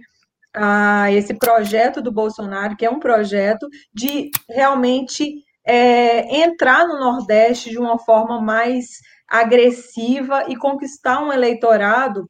a 0.53 1.11
esse 1.11 1.33
projeto 1.33 2.01
do 2.01 2.11
Bolsonaro, 2.11 2.75
que 2.75 2.85
é 2.85 2.89
um 2.89 2.99
projeto 2.99 3.67
de 3.93 4.31
realmente 4.49 5.43
é, 5.65 6.41
entrar 6.41 6.87
no 6.87 6.99
Nordeste 6.99 7.69
de 7.69 7.77
uma 7.77 7.99
forma 7.99 8.41
mais 8.41 8.85
agressiva 9.27 10.45
e 10.47 10.55
conquistar 10.55 11.21
um 11.21 11.31
eleitorado 11.31 12.27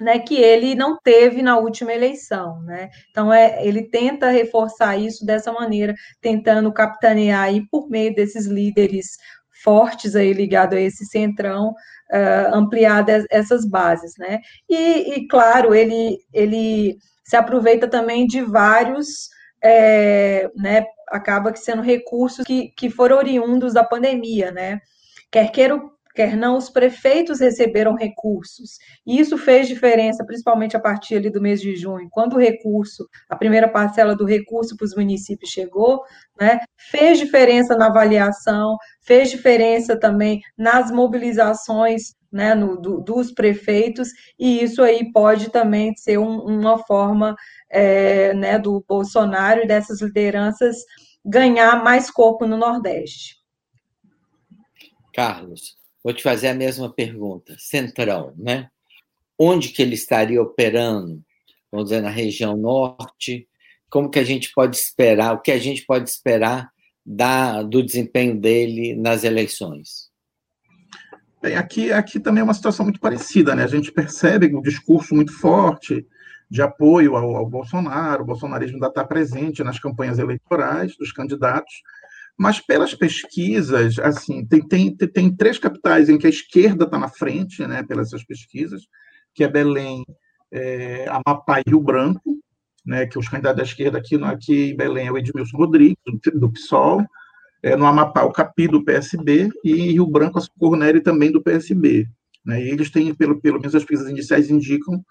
né, 0.00 0.18
que 0.18 0.36
ele 0.36 0.74
não 0.74 0.98
teve 0.98 1.42
na 1.42 1.58
última 1.58 1.92
eleição, 1.92 2.62
né? 2.62 2.88
Então 3.10 3.32
é, 3.32 3.64
ele 3.66 3.82
tenta 3.82 4.30
reforçar 4.30 4.96
isso 4.96 5.24
dessa 5.24 5.52
maneira, 5.52 5.94
tentando 6.20 6.72
capitanear 6.72 7.42
aí 7.44 7.66
por 7.68 7.88
meio 7.88 8.14
desses 8.14 8.46
líderes 8.46 9.18
fortes 9.62 10.16
aí 10.16 10.32
ligado 10.32 10.74
a 10.74 10.80
esse 10.80 11.04
centrão, 11.06 11.70
uh, 11.70 12.54
ampliar 12.54 13.04
essas 13.30 13.68
bases, 13.68 14.14
né? 14.18 14.40
E, 14.68 15.14
e, 15.14 15.28
claro, 15.28 15.74
ele 15.74 16.18
ele 16.32 16.96
se 17.24 17.36
aproveita 17.36 17.86
também 17.86 18.26
de 18.26 18.42
vários, 18.42 19.28
é, 19.62 20.48
né? 20.56 20.84
Acaba 21.08 21.54
sendo 21.54 21.82
recursos 21.82 22.44
que, 22.44 22.72
que 22.76 22.88
foram 22.90 23.18
oriundos 23.18 23.74
da 23.74 23.84
pandemia, 23.84 24.50
né? 24.50 24.80
Quer 25.30 25.50
queira 25.52 25.80
quer 26.14 26.36
não, 26.36 26.56
os 26.56 26.70
prefeitos 26.70 27.40
receberam 27.40 27.94
recursos. 27.94 28.78
E 29.06 29.18
isso 29.18 29.38
fez 29.38 29.68
diferença, 29.68 30.24
principalmente 30.24 30.76
a 30.76 30.80
partir 30.80 31.16
ali 31.16 31.30
do 31.30 31.40
mês 31.40 31.60
de 31.60 31.76
junho, 31.76 32.08
quando 32.10 32.34
o 32.34 32.38
recurso, 32.38 33.06
a 33.28 33.36
primeira 33.36 33.68
parcela 33.68 34.14
do 34.14 34.24
recurso 34.24 34.76
para 34.76 34.84
os 34.84 34.94
municípios 34.94 35.50
chegou, 35.50 36.02
né, 36.40 36.60
fez 36.76 37.18
diferença 37.18 37.76
na 37.76 37.86
avaliação, 37.86 38.76
fez 39.02 39.30
diferença 39.30 39.98
também 39.98 40.40
nas 40.56 40.90
mobilizações 40.90 42.14
né, 42.32 42.54
no, 42.54 42.80
do, 42.80 43.00
dos 43.00 43.32
prefeitos, 43.32 44.10
e 44.38 44.62
isso 44.62 44.82
aí 44.82 45.10
pode 45.12 45.50
também 45.50 45.94
ser 45.96 46.18
um, 46.18 46.38
uma 46.44 46.78
forma 46.78 47.34
é, 47.68 48.32
né, 48.34 48.58
do 48.58 48.84
Bolsonaro 48.86 49.62
e 49.62 49.66
dessas 49.66 50.00
lideranças 50.00 50.76
ganhar 51.24 51.82
mais 51.82 52.10
corpo 52.10 52.46
no 52.46 52.56
Nordeste. 52.56 53.36
Carlos, 55.12 55.79
vou 56.02 56.12
te 56.12 56.22
fazer 56.22 56.48
a 56.48 56.54
mesma 56.54 56.92
pergunta. 56.92 57.54
Centrão, 57.58 58.34
né? 58.36 58.68
Onde 59.38 59.68
que 59.68 59.82
ele 59.82 59.94
estaria 59.94 60.40
operando? 60.40 61.22
Vamos 61.70 61.88
dizer, 61.88 62.02
na 62.02 62.10
região 62.10 62.56
norte? 62.56 63.48
Como 63.88 64.10
que 64.10 64.18
a 64.18 64.24
gente 64.24 64.52
pode 64.54 64.76
esperar? 64.76 65.34
O 65.34 65.40
que 65.40 65.50
a 65.50 65.58
gente 65.58 65.84
pode 65.84 66.08
esperar 66.08 66.70
da, 67.04 67.62
do 67.62 67.82
desempenho 67.82 68.38
dele 68.38 68.94
nas 68.94 69.24
eleições? 69.24 70.10
Bem, 71.42 71.56
aqui, 71.56 71.90
aqui 71.90 72.20
também 72.20 72.42
é 72.42 72.44
uma 72.44 72.54
situação 72.54 72.84
muito 72.84 73.00
parecida, 73.00 73.54
né? 73.54 73.64
A 73.64 73.68
gente 73.68 73.90
percebe 73.90 74.54
um 74.54 74.60
discurso 74.60 75.14
muito 75.14 75.32
forte 75.32 76.06
de 76.50 76.60
apoio 76.60 77.16
ao, 77.16 77.36
ao 77.36 77.46
Bolsonaro, 77.46 78.22
o 78.22 78.26
bolsonarismo 78.26 78.74
ainda 78.74 78.88
está 78.88 79.04
presente 79.04 79.62
nas 79.62 79.78
campanhas 79.78 80.18
eleitorais 80.18 80.96
dos 80.96 81.12
candidatos, 81.12 81.72
mas 82.40 82.58
pelas 82.58 82.94
pesquisas, 82.94 83.98
assim, 83.98 84.46
tem, 84.46 84.66
tem, 84.66 84.96
tem 84.96 85.36
três 85.36 85.58
capitais 85.58 86.08
em 86.08 86.16
que 86.16 86.26
a 86.26 86.30
esquerda 86.30 86.86
está 86.86 86.98
na 86.98 87.06
frente, 87.06 87.66
né, 87.66 87.82
pelas 87.82 88.12
pesquisas, 88.24 88.80
que 89.34 89.44
é 89.44 89.48
Belém, 89.48 90.02
é, 90.50 91.04
Amapá 91.10 91.60
e 91.60 91.68
Rio 91.68 91.82
Branco, 91.82 92.38
né, 92.82 93.04
que 93.04 93.18
os 93.18 93.28
candidatos 93.28 93.58
da 93.58 93.62
esquerda 93.62 93.98
aqui, 93.98 94.16
aqui 94.24 94.70
em 94.70 94.74
Belém 94.74 95.08
é 95.08 95.12
o 95.12 95.18
Edmilson 95.18 95.54
Rodrigues, 95.54 95.98
do, 96.06 96.40
do 96.40 96.50
PSOL, 96.50 97.04
é, 97.62 97.76
no 97.76 97.84
Amapá, 97.84 98.22
o 98.22 98.32
Capi, 98.32 98.66
do 98.66 98.82
PSB, 98.82 99.50
e 99.62 99.74
Rio 99.92 100.06
Branco, 100.06 100.38
a 100.38 100.76
Nery, 100.78 101.02
também 101.02 101.30
do 101.30 101.42
PSB. 101.42 102.08
Né, 102.42 102.64
e 102.64 102.70
eles 102.70 102.90
têm, 102.90 103.14
pelo, 103.14 103.38
pelo 103.38 103.58
menos 103.60 103.74
as 103.74 103.84
pesquisas 103.84 104.10
iniciais 104.10 104.50
indicam, 104.50 105.04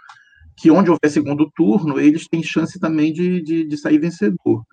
que 0.57 0.71
onde 0.71 0.89
houver 0.89 1.11
segundo 1.11 1.47
turno, 1.55 1.99
eles 1.99 2.27
têm 2.27 2.41
chance 2.41 2.79
também 2.79 3.13
de, 3.13 3.39
de, 3.43 3.65
de 3.65 3.77
sair 3.77 3.99
vencedor. 3.99 4.65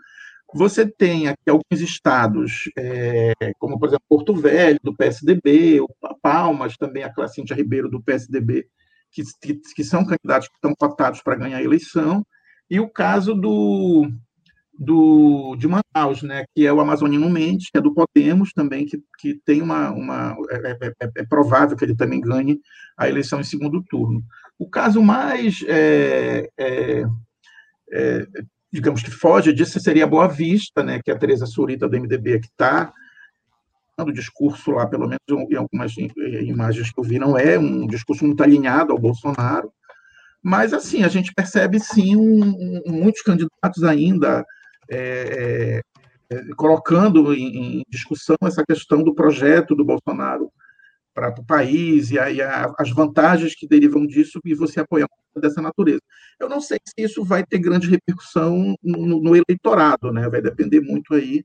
Você 0.57 0.87
tem 0.87 1.29
aqui 1.29 1.51
alguns 1.51 1.83
estados, 1.83 2.71
é, 2.79 3.35
como, 3.59 3.79
por 3.79 3.89
exemplo, 3.89 4.05
Porto 4.09 4.35
Velho, 4.35 4.79
do 4.83 4.97
PSDB, 4.97 5.81
Palmas, 6.23 6.79
também 6.79 7.03
a 7.03 7.13
Cláudia 7.13 7.55
Ribeiro, 7.55 7.91
do 7.91 8.03
PSDB, 8.03 8.67
que, 9.13 9.23
que, 9.43 9.61
que, 9.75 9.85
são 9.85 10.03
candidatos 10.03 10.49
que 10.49 10.55
estão 10.55 10.75
cotados 10.75 11.21
para 11.21 11.37
ganhar 11.37 11.59
a 11.59 11.63
eleição, 11.63 12.25
e 12.71 12.81
o 12.81 12.89
caso 12.89 13.35
do, 13.35 14.11
do, 14.79 15.57
de 15.57 15.69
Manaus, 15.69 16.23
né, 16.23 16.45
que 16.55 16.67
é 16.67 16.73
o 16.73 16.81
Amazonino 16.81 17.29
Mendes, 17.29 17.69
que 17.71 17.77
é 17.77 17.81
do 17.83 17.93
Podemos 17.93 18.53
também, 18.55 18.87
que, 18.87 18.99
que 19.19 19.35
tem 19.45 19.61
uma. 19.61 19.91
uma 19.91 20.37
é, 20.51 20.71
é, 20.71 20.87
é, 21.03 21.11
é 21.19 21.25
provável 21.25 21.77
que 21.77 21.85
ele 21.85 21.95
também 21.95 22.21
ganhe 22.21 22.59
a 22.97 23.07
eleição 23.07 23.41
em 23.41 23.45
segundo 23.45 23.85
turno. 23.85 24.25
O 24.59 24.71
caso 24.71 25.03
mais, 25.03 25.63
é, 25.69 26.49
é, 26.59 27.05
é, 27.93 28.27
digamos 28.73 29.03
que 29.03 29.11
foge 29.11 29.53
disso 29.53 29.81
seria 29.81 30.07
Boa 30.07 30.29
Vista, 30.29 30.83
né, 30.83 31.01
que 31.03 31.11
é 31.11 31.15
a 31.15 31.19
Tereza 31.19 31.47
Surita 31.47 31.89
do 31.89 31.99
MDB 31.99 32.41
que 32.41 32.49
está 32.49 32.93
o 33.99 34.13
discurso 34.13 34.73
lá, 34.73 34.87
pelo 34.87 35.09
menos 35.09 35.23
em 35.51 35.57
algumas 35.57 35.95
imagens 35.97 36.93
que 36.93 37.01
eu 37.01 37.05
vi, 37.05 37.19
não 37.19 37.39
é 37.39 37.59
um 37.59 37.87
discurso 37.87 38.27
muito 38.27 38.43
alinhado 38.43 38.93
ao 38.93 38.99
Bolsonaro, 38.99 39.73
mas 40.43 40.75
assim 40.75 41.03
a 41.03 41.09
gente 41.09 41.33
percebe 41.35 41.81
sim 41.81 42.15
um, 42.15 42.83
um, 42.87 42.93
muitos 42.93 43.23
candidatos 43.23 43.83
ainda 43.85 44.45
é, 44.91 45.81
é, 46.31 46.41
colocando 46.57 47.33
em, 47.33 47.79
em, 47.79 47.83
discussão 47.89 48.37
essa 48.43 48.65
questão 48.65 49.03
do 49.03 49.15
projeto 49.15 49.75
do 49.75 49.85
Bolsonaro 49.85 50.51
para 51.17 51.31
o 51.31 51.45
país 51.47 52.11
e, 52.11 52.19
a, 52.19 52.31
e 52.31 52.43
a, 52.43 52.71
as 52.79 52.91
vantagens 52.91 53.55
que 53.55 53.67
derivam 53.67 54.07
disso 54.07 54.39
e 54.45 54.55
você 54.55 54.81
apoiar 54.81 55.09
dessa 55.35 55.63
natureza. 55.63 56.03
Eu 56.39 56.47
não 56.47 56.61
sei 56.61 56.79
se 56.87 57.03
isso 57.03 57.25
vai 57.25 57.43
ter 57.43 57.59
grande 57.59 57.89
repercussão 57.89 58.77
no, 58.83 59.23
no 59.23 59.35
eleitorado, 59.35 60.13
né? 60.13 60.29
Vai 60.29 60.43
depender 60.43 60.83
muito 60.83 61.15
aí 61.15 61.43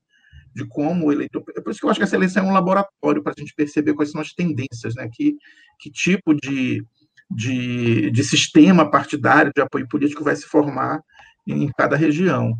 de 0.53 0.65
como 0.65 1.07
o 1.07 1.11
eleitor. 1.13 1.41
É 1.55 1.61
por 1.61 1.71
isso 1.71 1.79
que 1.79 1.85
eu 1.85 1.89
acho 1.89 1.99
que 1.99 2.03
essa 2.03 2.17
eleição 2.17 2.45
é 2.45 2.49
um 2.49 2.53
laboratório 2.53 3.23
para 3.23 3.33
a 3.35 3.39
gente 3.39 3.53
perceber 3.55 3.93
quais 3.93 4.11
são 4.11 4.19
as 4.19 4.33
tendências, 4.33 4.93
né? 4.93 5.07
Que, 5.09 5.37
que 5.79 5.89
tipo 5.89 6.33
de, 6.33 6.85
de, 7.29 8.11
de 8.11 8.23
sistema 8.25 8.91
partidário 8.91 9.53
de 9.55 9.61
apoio 9.61 9.87
político 9.87 10.23
vai 10.23 10.35
se 10.35 10.45
formar 10.45 11.01
em 11.47 11.69
cada 11.77 11.95
região. 11.95 12.53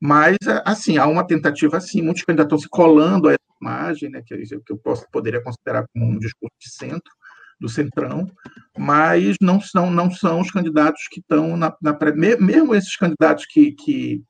Mas, 0.00 0.36
assim, 0.64 0.98
há 0.98 1.06
uma 1.06 1.26
tentativa, 1.26 1.78
assim, 1.78 2.02
muitos 2.02 2.22
candidatos 2.22 2.62
se 2.62 2.68
colando 2.68 3.28
a 3.28 3.32
essa 3.32 3.40
imagem, 3.60 4.10
né, 4.10 4.22
que, 4.24 4.34
é 4.34 4.38
que 4.38 4.72
eu 4.72 4.78
posso, 4.78 5.06
poderia 5.10 5.42
considerar 5.42 5.86
como 5.92 6.04
um 6.06 6.18
discurso 6.18 6.54
de 6.60 6.70
centro, 6.70 7.10
do 7.58 7.68
centrão, 7.68 8.30
mas 8.76 9.36
não 9.40 9.60
são, 9.60 9.90
não 9.90 10.10
são 10.10 10.40
os 10.40 10.50
candidatos 10.50 11.08
que 11.10 11.20
estão 11.20 11.56
na, 11.56 11.74
na 11.80 11.96
mesmo 12.14 12.74
esses 12.74 12.94
candidatos 12.96 13.46
que, 13.46 13.72
que, 13.72 14.22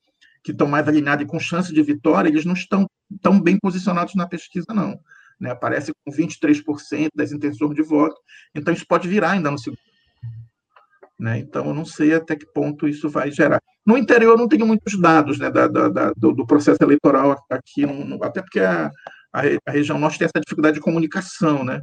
que 0.44 0.52
estão 0.52 0.68
mais 0.68 0.86
alinhados 0.86 1.24
e 1.24 1.28
com 1.28 1.40
chance 1.40 1.74
de 1.74 1.82
vitória, 1.82 2.28
eles 2.28 2.44
não 2.44 2.54
estão 2.54 2.86
tão 3.20 3.40
bem 3.40 3.58
posicionados 3.58 4.14
na 4.14 4.28
pesquisa, 4.28 4.66
não. 4.72 4.98
Né? 5.40 5.50
Aparece 5.50 5.92
com 6.04 6.12
23% 6.12 7.08
das 7.14 7.32
intenções 7.32 7.74
de 7.74 7.82
voto, 7.82 8.16
então 8.54 8.72
isso 8.72 8.86
pode 8.88 9.08
virar 9.08 9.32
ainda 9.32 9.50
no 9.50 9.58
segundo 9.58 9.80
né? 11.18 11.38
Então, 11.38 11.66
eu 11.66 11.74
não 11.74 11.84
sei 11.84 12.14
até 12.14 12.36
que 12.36 12.46
ponto 12.46 12.86
isso 12.86 13.08
vai 13.08 13.30
gerar. 13.30 13.60
No 13.84 13.96
interior, 13.96 14.32
eu 14.32 14.38
não 14.38 14.48
tenho 14.48 14.66
muitos 14.66 15.00
dados 15.00 15.38
né, 15.38 15.50
da, 15.50 15.66
da, 15.66 15.88
da 15.88 16.12
do, 16.16 16.32
do, 16.32 16.46
processo 16.46 16.82
eleitoral 16.82 17.36
aqui, 17.50 17.86
no, 17.86 18.22
até 18.22 18.42
porque 18.42 18.60
a, 18.60 18.90
a, 19.32 19.42
a, 19.66 19.70
região 19.70 19.98
norte 19.98 20.18
tem 20.18 20.26
essa 20.26 20.40
dificuldade 20.40 20.74
de 20.74 20.82
comunicação. 20.82 21.64
Né? 21.64 21.80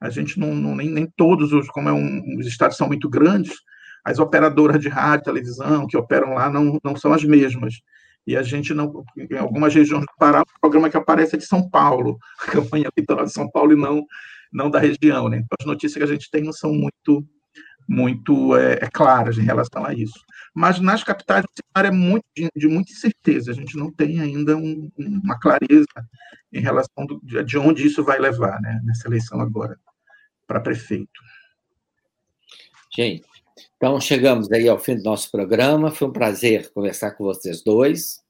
A 0.00 0.08
gente 0.08 0.38
não, 0.38 0.54
não 0.54 0.74
nem, 0.74 0.88
nem 0.88 1.06
todos, 1.16 1.52
os, 1.52 1.68
como 1.68 1.88
é 1.88 1.92
um, 1.92 2.38
os 2.38 2.46
estados 2.46 2.76
são 2.76 2.86
muito 2.86 3.08
grandes, 3.08 3.52
as 4.04 4.18
operadoras 4.18 4.80
de 4.80 4.88
rádio, 4.88 5.24
televisão 5.24 5.86
que 5.86 5.96
operam 5.96 6.34
lá 6.34 6.48
não, 6.48 6.78
não 6.82 6.96
são 6.96 7.12
as 7.12 7.22
mesmas. 7.22 7.74
E 8.26 8.36
a 8.36 8.42
gente 8.42 8.72
não, 8.72 9.04
em 9.16 9.36
algumas 9.36 9.74
regiões 9.74 10.02
do 10.02 10.12
Pará, 10.18 10.42
o 10.42 10.60
programa 10.60 10.88
que 10.88 10.96
aparece 10.96 11.34
é 11.34 11.38
de 11.38 11.44
São 11.44 11.68
Paulo, 11.68 12.18
a 12.40 12.50
campanha 12.50 12.88
eleitoral 12.96 13.24
de 13.24 13.32
São 13.32 13.50
Paulo 13.50 13.72
e 13.72 13.76
não, 13.76 14.04
não 14.52 14.70
da 14.70 14.78
região. 14.78 15.28
Né? 15.28 15.38
Então, 15.38 15.56
as 15.60 15.66
notícias 15.66 15.96
que 15.96 16.10
a 16.10 16.14
gente 16.14 16.30
tem 16.30 16.42
não 16.42 16.52
são 16.52 16.72
muito 16.72 17.26
muito 17.90 18.54
é, 18.54 18.74
é, 18.74 18.88
claras 18.88 19.36
em 19.36 19.42
relação 19.42 19.84
a 19.84 19.92
isso. 19.92 20.24
Mas 20.54 20.78
nas 20.78 21.02
capitais 21.02 21.44
o 21.44 21.48
cenário 21.48 21.88
é 21.88 21.98
muito, 21.98 22.24
de, 22.36 22.48
de 22.54 22.68
muita 22.68 22.92
incerteza, 22.92 23.50
a 23.50 23.54
gente 23.54 23.76
não 23.76 23.90
tem 23.90 24.20
ainda 24.20 24.56
um, 24.56 24.88
uma 24.96 25.36
clareza 25.40 25.88
em 26.52 26.60
relação 26.60 27.04
do, 27.04 27.20
de 27.20 27.58
onde 27.58 27.84
isso 27.84 28.04
vai 28.04 28.20
levar 28.20 28.60
né, 28.60 28.80
nessa 28.84 29.08
eleição 29.08 29.40
agora 29.40 29.76
para 30.46 30.60
prefeito. 30.60 31.20
Gente, 32.94 33.24
então 33.76 34.00
chegamos 34.00 34.50
aí 34.52 34.68
ao 34.68 34.78
fim 34.78 34.94
do 34.94 35.02
nosso 35.02 35.28
programa, 35.28 35.90
foi 35.90 36.06
um 36.06 36.12
prazer 36.12 36.72
conversar 36.72 37.10
com 37.12 37.24
vocês 37.24 37.60
dois. 37.60 38.20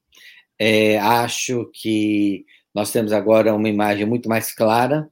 É, 0.58 0.98
acho 0.98 1.70
que 1.74 2.46
nós 2.74 2.90
temos 2.90 3.12
agora 3.12 3.54
uma 3.54 3.68
imagem 3.68 4.06
muito 4.06 4.26
mais 4.26 4.54
clara 4.54 5.06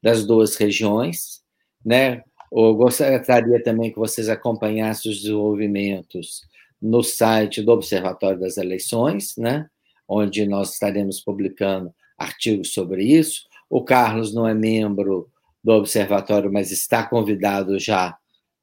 das 0.00 0.24
duas 0.24 0.54
regiões, 0.54 1.42
né? 1.84 2.22
Eu 2.52 2.74
gostaria 2.74 3.62
também 3.62 3.90
que 3.92 3.98
vocês 3.98 4.28
acompanhassem 4.28 5.10
os 5.10 5.22
desenvolvimentos 5.22 6.42
no 6.80 7.02
site 7.02 7.62
do 7.62 7.72
Observatório 7.72 8.40
das 8.40 8.56
Eleições, 8.56 9.36
né? 9.36 9.68
onde 10.08 10.44
nós 10.46 10.72
estaremos 10.72 11.20
publicando 11.20 11.94
artigos 12.18 12.72
sobre 12.72 13.04
isso. 13.04 13.42
O 13.68 13.84
Carlos 13.84 14.34
não 14.34 14.46
é 14.48 14.52
membro 14.52 15.30
do 15.62 15.72
Observatório, 15.72 16.52
mas 16.52 16.72
está 16.72 17.06
convidado 17.06 17.78
já 17.78 18.16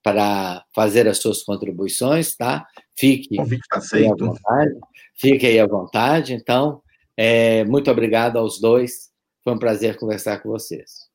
para 0.04 0.64
fazer 0.76 1.08
as 1.08 1.20
suas 1.20 1.44
contribuições, 1.44 2.36
tá? 2.36 2.66
Fique 2.98 3.38
tá 3.70 3.80
aí 3.94 4.08
à 4.08 4.16
vontade. 4.16 4.80
Fique 5.16 5.46
aí 5.46 5.60
à 5.60 5.68
vontade. 5.68 6.34
Então, 6.34 6.82
é, 7.16 7.64
muito 7.64 7.90
obrigado 7.90 8.38
aos 8.38 8.60
dois. 8.60 9.10
Foi 9.44 9.54
um 9.54 9.60
prazer 9.60 9.98
conversar 9.98 10.40
com 10.40 10.50
vocês. 10.50 11.07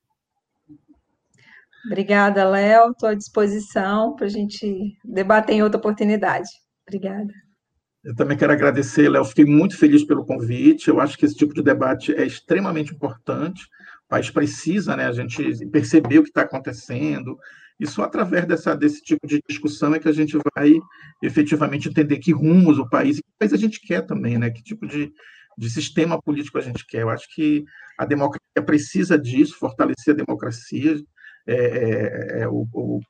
Obrigada, 1.86 2.48
Léo. 2.48 2.90
Estou 2.90 3.08
à 3.08 3.14
disposição 3.14 4.14
para 4.14 4.26
a 4.26 4.30
gente 4.30 4.96
debater 5.04 5.56
em 5.56 5.62
outra 5.62 5.78
oportunidade. 5.78 6.48
Obrigada. 6.86 7.32
Eu 8.04 8.14
também 8.16 8.36
quero 8.36 8.52
agradecer, 8.52 9.08
Léo. 9.08 9.24
Fiquei 9.24 9.44
muito 9.44 9.76
feliz 9.76 10.04
pelo 10.04 10.26
convite. 10.26 10.88
Eu 10.88 11.00
acho 11.00 11.16
que 11.16 11.24
esse 11.24 11.36
tipo 11.36 11.54
de 11.54 11.62
debate 11.62 12.12
é 12.14 12.24
extremamente 12.24 12.92
importante. 12.92 13.64
O 14.06 14.08
país 14.08 14.28
precisa, 14.28 14.96
né, 14.96 15.06
a 15.06 15.12
gente 15.12 15.66
perceber 15.66 16.18
o 16.18 16.22
que 16.22 16.28
está 16.28 16.42
acontecendo. 16.42 17.38
E 17.78 17.86
só 17.86 18.02
através 18.02 18.44
dessa, 18.46 18.76
desse 18.76 19.02
tipo 19.02 19.26
de 19.26 19.40
discussão 19.48 19.94
é 19.94 19.98
que 19.98 20.08
a 20.08 20.12
gente 20.12 20.36
vai 20.54 20.72
efetivamente 21.22 21.88
entender 21.88 22.18
que 22.18 22.32
rumos 22.32 22.78
o 22.78 22.88
país 22.88 23.18
e 23.18 23.22
que 23.22 23.28
país 23.38 23.52
a 23.52 23.56
gente 23.56 23.80
quer 23.80 24.02
também, 24.02 24.36
né? 24.36 24.50
Que 24.50 24.62
tipo 24.62 24.86
de, 24.86 25.12
de 25.56 25.70
sistema 25.70 26.20
político 26.20 26.58
a 26.58 26.60
gente 26.60 26.84
quer. 26.86 27.02
Eu 27.02 27.10
acho 27.10 27.26
que 27.32 27.64
a 27.98 28.04
democracia 28.04 28.62
precisa 28.64 29.18
disso, 29.18 29.56
fortalecer 29.58 30.14
a 30.14 30.16
democracia. 30.16 30.96
É, 31.46 31.54
é, 31.54 32.40
é 32.42 32.48
o, 32.48 32.66
o, 32.72 33.00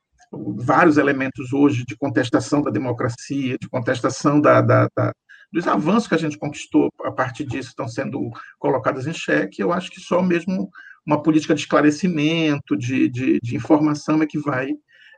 vários 0.57 0.97
elementos 0.97 1.53
hoje 1.53 1.85
de 1.85 1.95
contestação 1.95 2.61
da 2.61 2.71
democracia, 2.71 3.57
de 3.59 3.69
contestação 3.69 4.41
da, 4.41 4.61
da, 4.61 4.87
da, 4.95 5.11
dos 5.51 5.67
avanços 5.67 6.07
que 6.07 6.15
a 6.15 6.19
gente 6.19 6.37
conquistou 6.37 6.89
a 7.03 7.11
partir 7.11 7.45
disso 7.45 7.69
estão 7.69 7.87
sendo 7.87 8.29
colocados 8.57 9.05
em 9.05 9.13
xeque. 9.13 9.61
Eu 9.61 9.71
acho 9.71 9.91
que 9.91 9.99
só 9.99 10.21
mesmo 10.21 10.69
uma 11.05 11.21
política 11.21 11.53
de 11.53 11.61
esclarecimento, 11.61 12.75
de, 12.77 13.09
de, 13.09 13.39
de 13.41 13.55
informação 13.55 14.21
é 14.21 14.27
que 14.27 14.39
vai 14.39 14.73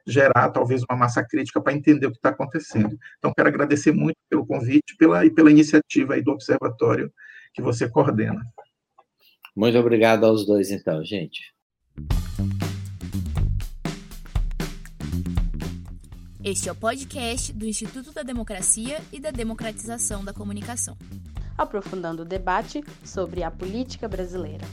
gerar 0.07 0.49
talvez 0.49 0.83
uma 0.89 0.97
massa 0.97 1.25
crítica 1.25 1.61
para 1.61 1.73
entender 1.73 2.07
o 2.07 2.11
que 2.11 2.17
está 2.17 2.29
acontecendo. 2.29 2.97
Então, 3.17 3.33
quero 3.35 3.49
agradecer 3.49 3.91
muito 3.91 4.17
pelo 4.29 4.45
convite 4.45 4.95
pela, 4.97 5.25
e 5.25 5.31
pela 5.31 5.49
iniciativa 5.49 6.21
do 6.21 6.31
observatório 6.31 7.11
que 7.53 7.61
você 7.61 7.89
coordena. 7.89 8.41
Muito 9.55 9.77
obrigado 9.77 10.25
aos 10.25 10.45
dois, 10.45 10.69
então, 10.69 11.03
gente. 11.03 11.53
Este 16.45 16.69
é 16.69 16.71
o 16.71 16.75
podcast 16.75 17.51
do 17.53 17.65
Instituto 17.65 18.11
da 18.11 18.21
Democracia 18.21 19.01
e 19.11 19.19
da 19.19 19.31
Democratização 19.31 20.23
da 20.23 20.31
Comunicação. 20.31 20.95
Aprofundando 21.57 22.21
o 22.21 22.25
debate 22.25 22.83
sobre 23.03 23.41
a 23.41 23.49
política 23.49 24.07
brasileira. 24.07 24.63